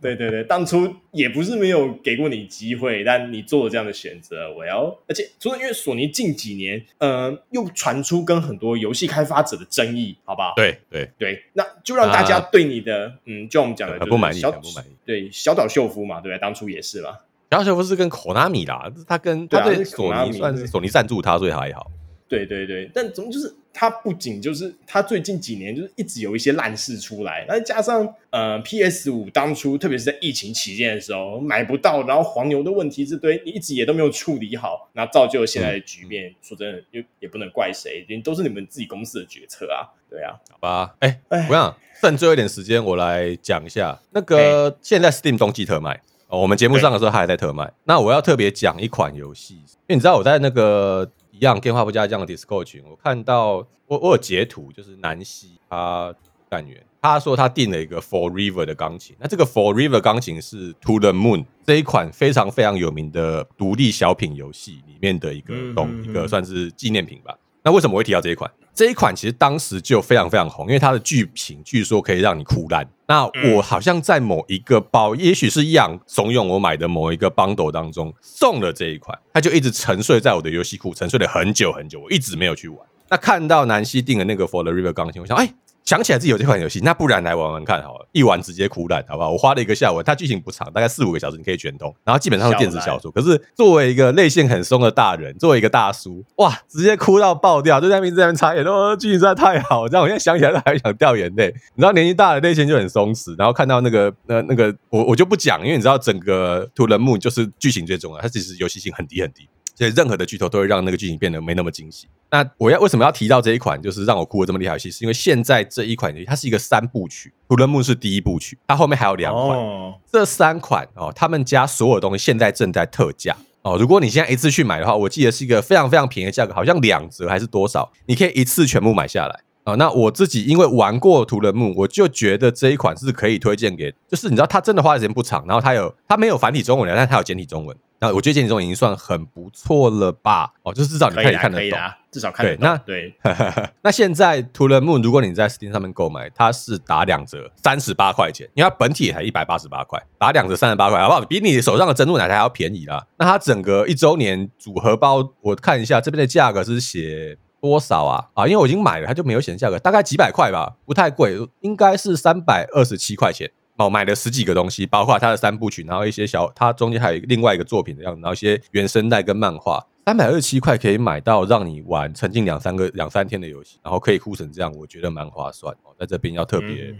[0.00, 10.54] 对对对，当初也不是没有给过你机会，但你做了这样的选择，我要，而且除了因为索尼近几年，呃，又传出跟很多游戏开发者的争议，好不好？
[10.56, 14.96] 对对对，那就让大家对你的，啊、嗯，就我们讲的，很不满意，很不满意。
[15.04, 16.38] 对，小岛秀夫嘛，对不对？
[16.40, 17.10] 当初也是嘛，
[17.50, 21.90] 小岛秀夫是跟 Konami 啦，他跟他对索尼算是索尼赞助他，所以还好。
[22.28, 36.28] 对对对，但怎么就是他不仅就是他最近几年就是一直有一些烂事出来，那加上呃 PS 五当初特别是在疫情期间的时候买不到，然后黄牛的问题这堆你一直也都没有处理好，那造就了现在的局面。
[36.28, 39.88] 嗯、说真的，又也不能怪谁，都是你们自己公司的决策啊。
[40.10, 47.72] 对啊，好吧，哎哎，我想剩最后一点时间，我来讲一下那个现在 Steam 冬季特卖哦，我们节目上的时候还在特卖。
[47.84, 51.10] 那我要特别讲一款游戏，因为你知道我在那个。
[51.38, 56.12] 一样电话不加这样的 Discord 群，我看到我我有截图，就是南希他
[56.50, 67.38] 干员，他说他订了一个 For River 的钢琴，那这个 For River 钢琴是 To the Moon 这一款非常非常有名的独立小品游戏里面的一个东、嗯、一个算是纪念品吧。
[67.62, 68.50] 那为什么我会提到这一款？
[68.78, 72.88] 这一款其实当时就非常非常红，因为它的剧情据说可以让你哭烂。
[73.08, 82.78] 那我好像在某一个包，也许是一样怂恿我买的某一个 bundle 当中送了这一款，它就一直沉睡在我的游戏库，沉睡了很久很久，我一直没有去玩。
[83.08, 85.52] 那看到南希订的那个 For the River 钢琴，我想，哎。
[85.88, 89.30] 想起来自己有这款游戏，那不然来玩玩看好了，一玩直接哭烂，好不好？
[89.30, 93.10] 我花了一个下午，它剧情不长，大概四五个小时，你可以全通，然后基本上是电子小说。
[93.10, 101.46] 可是作为一个泪腺很松的大人，作为一个大叔，哇，直接哭到爆掉，就在那边在那边擦眼，哦剧情实在太好，这样我现在想起来都还想掉眼泪。
[101.74, 109.48] 你知道年纪大了泪腺就很松弛，然后看到那个 那那个我我就不讲，因为你知道整个 To the Moon 就是剧情最重要，它其实游戏性很低很低。
[109.78, 112.08] 所以任何的剧透都会让那个剧情变得没那么惊喜。
[112.32, 123.76] 那我要为什么要提到这一款，就是让我哭得这么厉害游戏，是因为现在这一款游戏它是一个三部曲，《To the Moon》是第一部曲，它后面还有两款，哦、这三款哦，他们家所有东西现在正在特价哦。
[123.78, 129.76] 如果你现在一次去买的话，我记得是一个非常非常便宜的价格，好像两折还是多少，你可以一次全部买下来哦。
[129.76, 137.76] 那我自己因为玩过《To the Moon》，我就觉得这一款是可以推荐给，就是你知道它真的花的时间不长，然后它有它没有繁体中文的，但它有简体中文。
[138.00, 140.52] 那我觉得简体中已经算很不错了吧？
[140.62, 141.78] 哦，就是至少你可以看得懂，
[142.12, 142.64] 至少看得懂。
[142.64, 143.12] 那对，
[143.82, 151.20] 那现在 To the Moon，如果你在 Steam 上面购买，它是打两折，三十八块钱，因为它本体也才一百八十八块，打两折三十八块，好不好？
[151.22, 153.04] 比你手上的珍珠奶茶还要便宜啦。
[153.18, 158.24] 那它整个一周年组合包，我看一下这边的价格是写多少啊？
[158.34, 163.50] 啊，因为我已经买了，它就没有显示价格，大概几百块吧，不太贵，应该是三百二十七块钱。
[163.78, 175.94] 哦，买了十几个东西，包括它的三部曲，然后一些小，它中间还有另外一个作品的样子，然后一些原声带跟漫画，三百二十七块可以买到让你玩沉浸两三个两三天的游戏，然后可以哭成这样，我觉得蛮划算哦。
[175.96, 176.92] 在这边要特别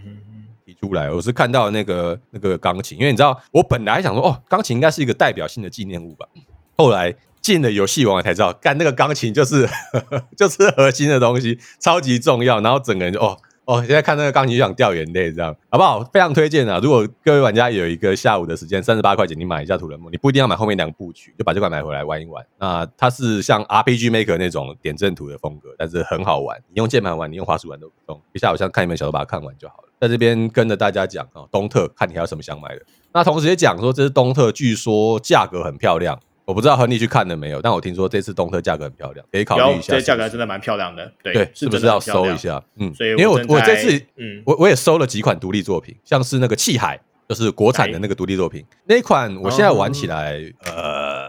[0.65, 6.25] 提出来，我是看到那个那个钢琴，因为你知道，我本来想说，哦，钢琴应该是一个代表性的纪念物吧，
[6.77, 13.37] 后来进了游戏王才知道，干那个钢琴就是呵 呵就是核心的东西，超级重要，然后整个人就哦。
[13.69, 16.03] 哦，现在看那个钢琴就想掉眼泪，这样好不好？
[16.05, 16.79] 非常推荐啊！
[16.81, 22.43] 如果各位玩家有一个下午的时间，三十八块钱，你买一下《To the Moon》，你不一定要买后面两部曲，就把这款买回来玩一玩。
[22.57, 26.57] 那它是像 RPG Maker 那种点阵图的风格，但是很好玩。
[26.69, 28.19] 你用键盘玩，你用滑鼠玩都不动。
[28.33, 29.89] 一下午像看一本小说，把它看完就好了。
[30.01, 32.81] 在这边跟着大家讲啊，东特，看你还有什么想买的。
[33.13, 36.19] 那同时也讲说，这是东特，据说价格很漂亮。
[36.49, 40.01] 我不知道亨利去看了没有，但我听说这次东特价格很漂亮，可以考虑一下是是。
[40.01, 42.59] 这价格真的蛮漂亮的，对，对是，是不是要搜一下？
[42.77, 51.27] 嗯，所以因为我我这次，嗯，我我也搜了几款独立作品，像是那个气海，就是国产的那个独立作品，那一款我现在玩起来，哦、呃，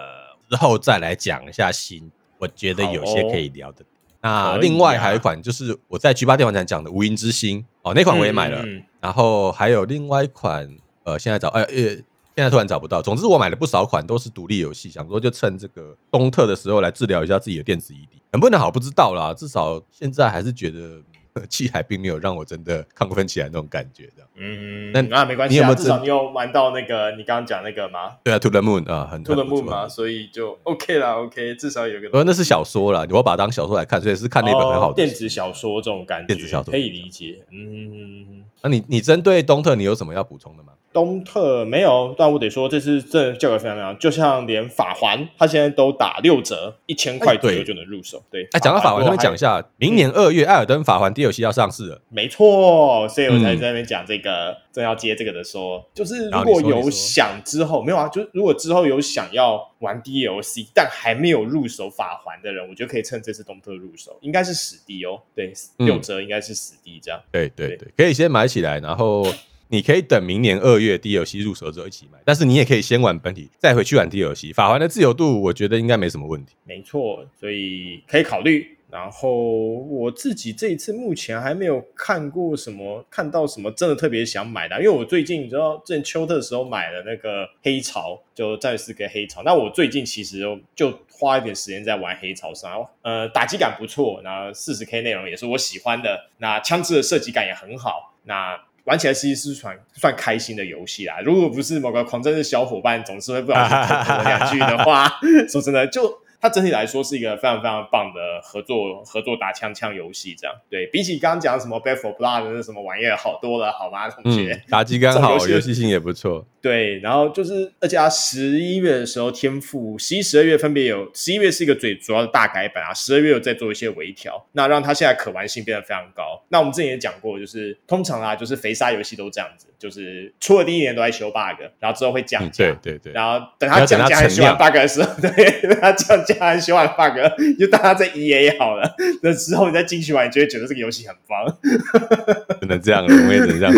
[0.48, 3.82] 之后再来讲一下新，我觉得有些可以聊的。
[4.22, 10.66] 哦、那另外还有一款就是我在 G 八电玩展讲的《无垠之星》哦，那款我也买了，嗯、然后还有另外一款，
[11.04, 11.96] 呃，现在找，哎、呃、呃。
[12.40, 13.02] 现在突然找不到。
[13.02, 19.34] 总之，我买了不少款，都是独立游戏，想说就趁这个东特的时候来治疗一下自己的电子遗体，能不能好不知道啦。
[19.34, 21.02] 至少现在还是觉得
[21.50, 24.26] 气海并没有让我真的亢奋起来那种感觉的。
[24.36, 28.16] 嗯，那那没关系，你有没有至少你有玩到那个你刚刚讲那个吗？
[28.24, 32.08] 对啊，To the Moon 啊，很 To the Moon 嘛，所以就 OK 啦，OK，至少有一个。
[32.14, 37.44] 呃，那是小说啦，我把它当小说来看，所以是看那本很好的、哦、电子小说这种感觉，电子小说可以理解。
[37.50, 40.72] 嗯，那你你针对东特，你有什么要补充的吗？
[40.92, 48.20] 东特没有，但我得说这次真的价格非常非常，就像连法环，它现在都打六折，一千块左右就能入手。
[48.30, 52.00] 对，哎，讲到法环，我们讲一下，明年二月艾尔登法环 DLC 要上市了。
[52.08, 67.20] 没错，所以我才在那边讲这个，正要接这个的说，就是如果有想之后没有啊，就是如果之后有想要玩 DLC，但还没有入手法环的人，我觉得可以趁这次东特入手，应该是史迪哦，对，六折应该是史迪这样。
[67.30, 69.24] 对对对，可以先买起来，然后。
[69.70, 74.52] 你可以等明年二月 DLC 入手之后一起买，但是你也可以先玩本体，再回去玩 DLC。
[74.52, 76.56] 法环的自由度，我觉得应该没什么问题。
[76.64, 78.76] 没错，所以可以考虑。
[78.90, 89.44] 然后我自己这一次目前还没有看过什么，看到什么真的特别想买的，因为我最近你知道，之前秋特的时候买了那个黑潮，就战士跟黑潮。
[89.44, 90.40] 那我最近其实
[90.74, 98.60] 就花一点时间在玩黑潮上，呃，打击感不错，然后四十 K 内容也是我喜欢的，那枪支的设计感也很好，那。
[98.84, 101.20] 玩起来其实是算算开心的游戏啦。
[101.24, 105.10] 如果不是某个狂战士小伙伴总是会不小心两句的话，
[105.48, 106.18] 说真的就。
[106.42, 114.54] 它整体来说是一个非常非常棒的合作合作打枪枪游戏，这样对比起刚刚讲什么 Back 4 Blood 那什么玩意儿好多了，好吗，同学？
[114.54, 116.46] 嗯、打击感好，游戏性也不错。
[116.60, 126.42] 对，然后就是而且他十一月的时候，天赋十一、十二月分别有，十一月是一个最主要的大改版啊，十二月有在做一些微调，那让他现在可玩性变得非常高。
[126.48, 136.34] 那我们之前也讲过，就是通常啊，就是肥沙游戏都这样子，就是出了第一年都在修 bug，然后之后会降价，对对对，然后等它降价修完 bug 的时候， 对，等它降价。
[136.40, 137.18] 还修完 bug，
[137.58, 138.96] 就大家在 EA 好了。
[139.22, 141.58] 那之后你再进去玩，你就会觉得这个游戏很棒。
[142.60, 143.72] 只能这样了，我们也只能这样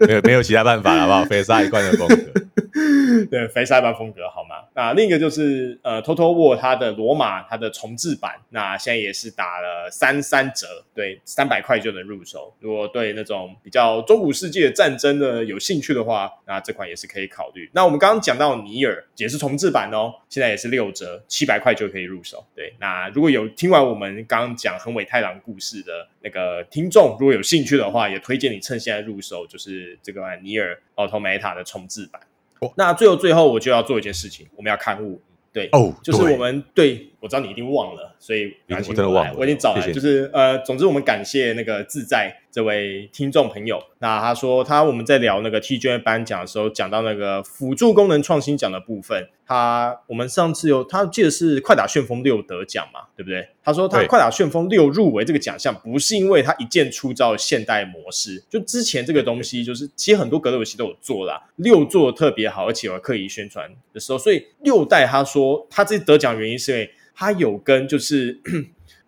[0.00, 1.24] 对，没有没有其他办法了，好不好？
[1.24, 2.53] 肥沙一贯的风格。
[3.30, 4.64] 对，飞沙一般风格好吗？
[4.74, 12.52] 那另一个就是呃，Total War 它的罗马它的重制版，那现在也是打了三三折，对，三百块就能入手。
[12.58, 17.70] 如果对那种比较中古世纪的战争的有兴趣的话，那这款也是可以考虑。
[17.72, 22.44] 那我们刚刚讲到尼尔也是重制版哦，现在也是六折，七百块就可以入手。
[22.56, 32.20] 对，那如果有听完我们刚刚讲横尾太郎故事的那个听众，如果有兴趣的话，也推荐你趁现在入手，就是这个尼尔奥托梅塔的重制版。
[32.76, 35.20] 那最后最后，我就要做一件事情，我们要刊物，
[35.52, 42.40] 对，哦，就是我们，对，我知道你一定忘了，所以我真的忘了，我已经找来，谢谢就是呃，总之我们感谢那个自在。
[42.54, 53.48] 这位听众朋友，那他说他我们在聊那个 TGA 颁奖的时候，讲到那个辅助功能创新奖的部分，他我们上次有他记得是快打旋风六得奖嘛，对不对？
[53.64, 68.40] 他说他快打旋风六入围这个奖项，不是因为他一键出招的现代模式，就之前这个东西就是其实很多格斗游戏都有做啦，六做的特别好，而且有刻意宣传的时候，所以六代他说他这得奖原因是因为他有跟就是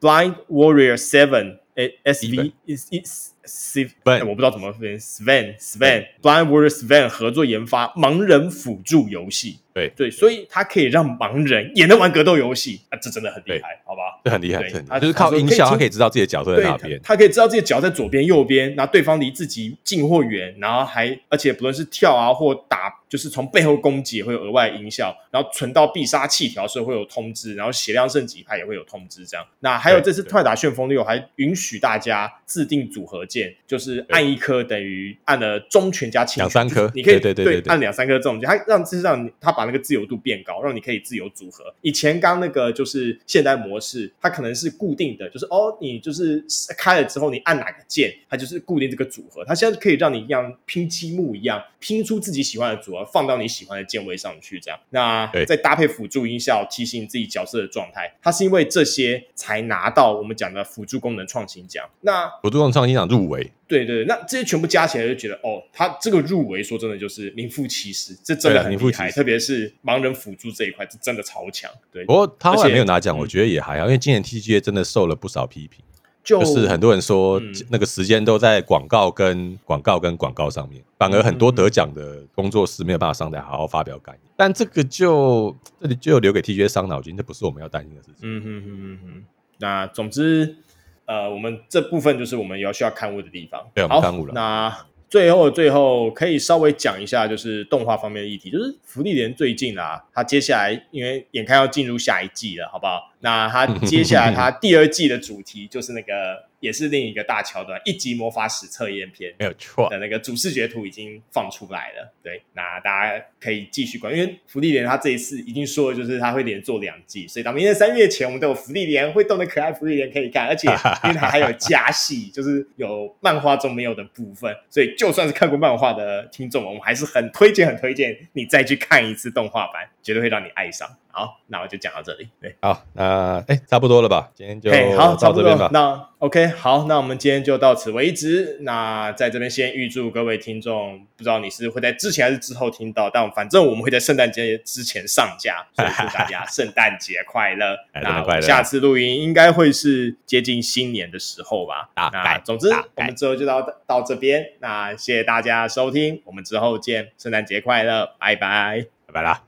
[0.01, 9.61] Blind Warrior Seven 诶 S V is is Sven，我不知道怎么分，Sven Sven Blind Warrior Sven 合作研发盲人辅助游戏。
[9.73, 9.93] 对。
[9.97, 12.81] 对，所以他可以让盲人也能玩格斗游戏。
[12.91, 14.21] 啊，这真的很厉害，好吧？
[14.25, 29.47] 这很厉害，他就是靠音效，他可以知道自己的脚在哪边，他可以知道自己的脚在左边、右边，然后对方离自己近或远，然后还而且不论是跳啊或打，就是从背后攻击也会有额外音效，然后存到必杀气条时候会有通知，然后血量剩几派也会有通知，这样。
[29.61, 39.67] 那还有这次快打旋风六还允许大家自定组合键，就是按一颗等于按了中拳加轻，两三颗，你可以对对对按两三颗这种键，他让是让它把。
[39.67, 41.75] 那个自由度变高，让你可以自由组合。
[41.81, 46.41] 以前刚那个就是现代模式，它可能是固定的，就是哦，你就是
[46.79, 49.45] 开了之后，你按哪个键，它就是固定这个组合。
[49.45, 54.79] 它现在可以让你一样拼积木一样，拼出自己喜欢的组合，放到你喜欢的键位上去，这样。
[54.91, 58.15] 那再搭配辅助音效，提醒自己角色的状态。
[58.23, 61.85] 它是因为这些才拿到我们讲的辅助功能创新奖。
[62.03, 63.53] 那辅助功能创新奖入围。
[63.69, 71.71] 对对，那这些全部加起来就觉得，哦，他这个入围，说真的就是名副其实，这真的很厉害，特别是盲人辅助这一块，这真的超强。
[71.93, 75.85] 对，不过他后来没有拿奖，我觉得也还好，因为今年 TGA 真的受了不少批评，
[76.23, 84.33] 就，就是很多人说那个时间都在广告跟广告跟广告上面，反而很多得奖的工作室没有办法上台好好发表感言。
[84.37, 88.19] 但这个就这里就留给 TGA 伤脑筋，这不是我们要担心的事情。
[88.23, 89.25] 嗯哼哼哼哼，
[89.59, 90.59] 那总之。
[91.07, 93.61] 呃，我们这部分就是我们要需要刊物的地方。
[93.73, 94.33] 对，好，我们勘误了。
[94.35, 94.77] 那
[95.09, 103.01] 最后最后可以稍微讲一下，就是动画方面的议题，就是福利莲最近啊，它接下来因为眼看要进入下一季了，好不好？
[103.27, 106.47] 那他接下来他 第二季的主题就是那个。
[106.59, 112.13] 也是另一个大桥段，一级魔法史测验篇，没有错的那个主视觉图已经放出来了。
[112.23, 120.67] 对，那大家可以继续关注，因为福利莲他这一次已经说了，就是他会连做两季，所以到明年三月前，我们都有福利莲会动的可爱福利莲可以看，而且
[121.05, 130.89] 因为它还有加戏，就是有漫画中没有的部分，所以就算是看过漫画的听众，我们还是很推荐、很推荐你再去看一次动画版，绝对会让你爱上。
[131.17, 132.29] 好，那我就讲到这里。
[132.41, 133.16] 对，好，那
[133.47, 134.31] 哎，差不多了吧？
[134.35, 135.69] 今天就好，差不多吧。
[135.73, 138.59] 那 OK，好，那我们今天就到此为止。
[138.63, 147.77] 那在这边先预祝各位听众，不知道你是会在之前还是之后听到，但反正我们会在圣诞节之前上架，所以祝大家 圣诞节快乐。
[148.03, 151.91] 那我们下次录音应该会是接近新年的时候吧？
[151.95, 154.45] 那总之，我们之后就到到这边。
[154.61, 159.46] 那谢谢大家收听，我们之后见，圣诞节快乐，拜拜，拜拜啦。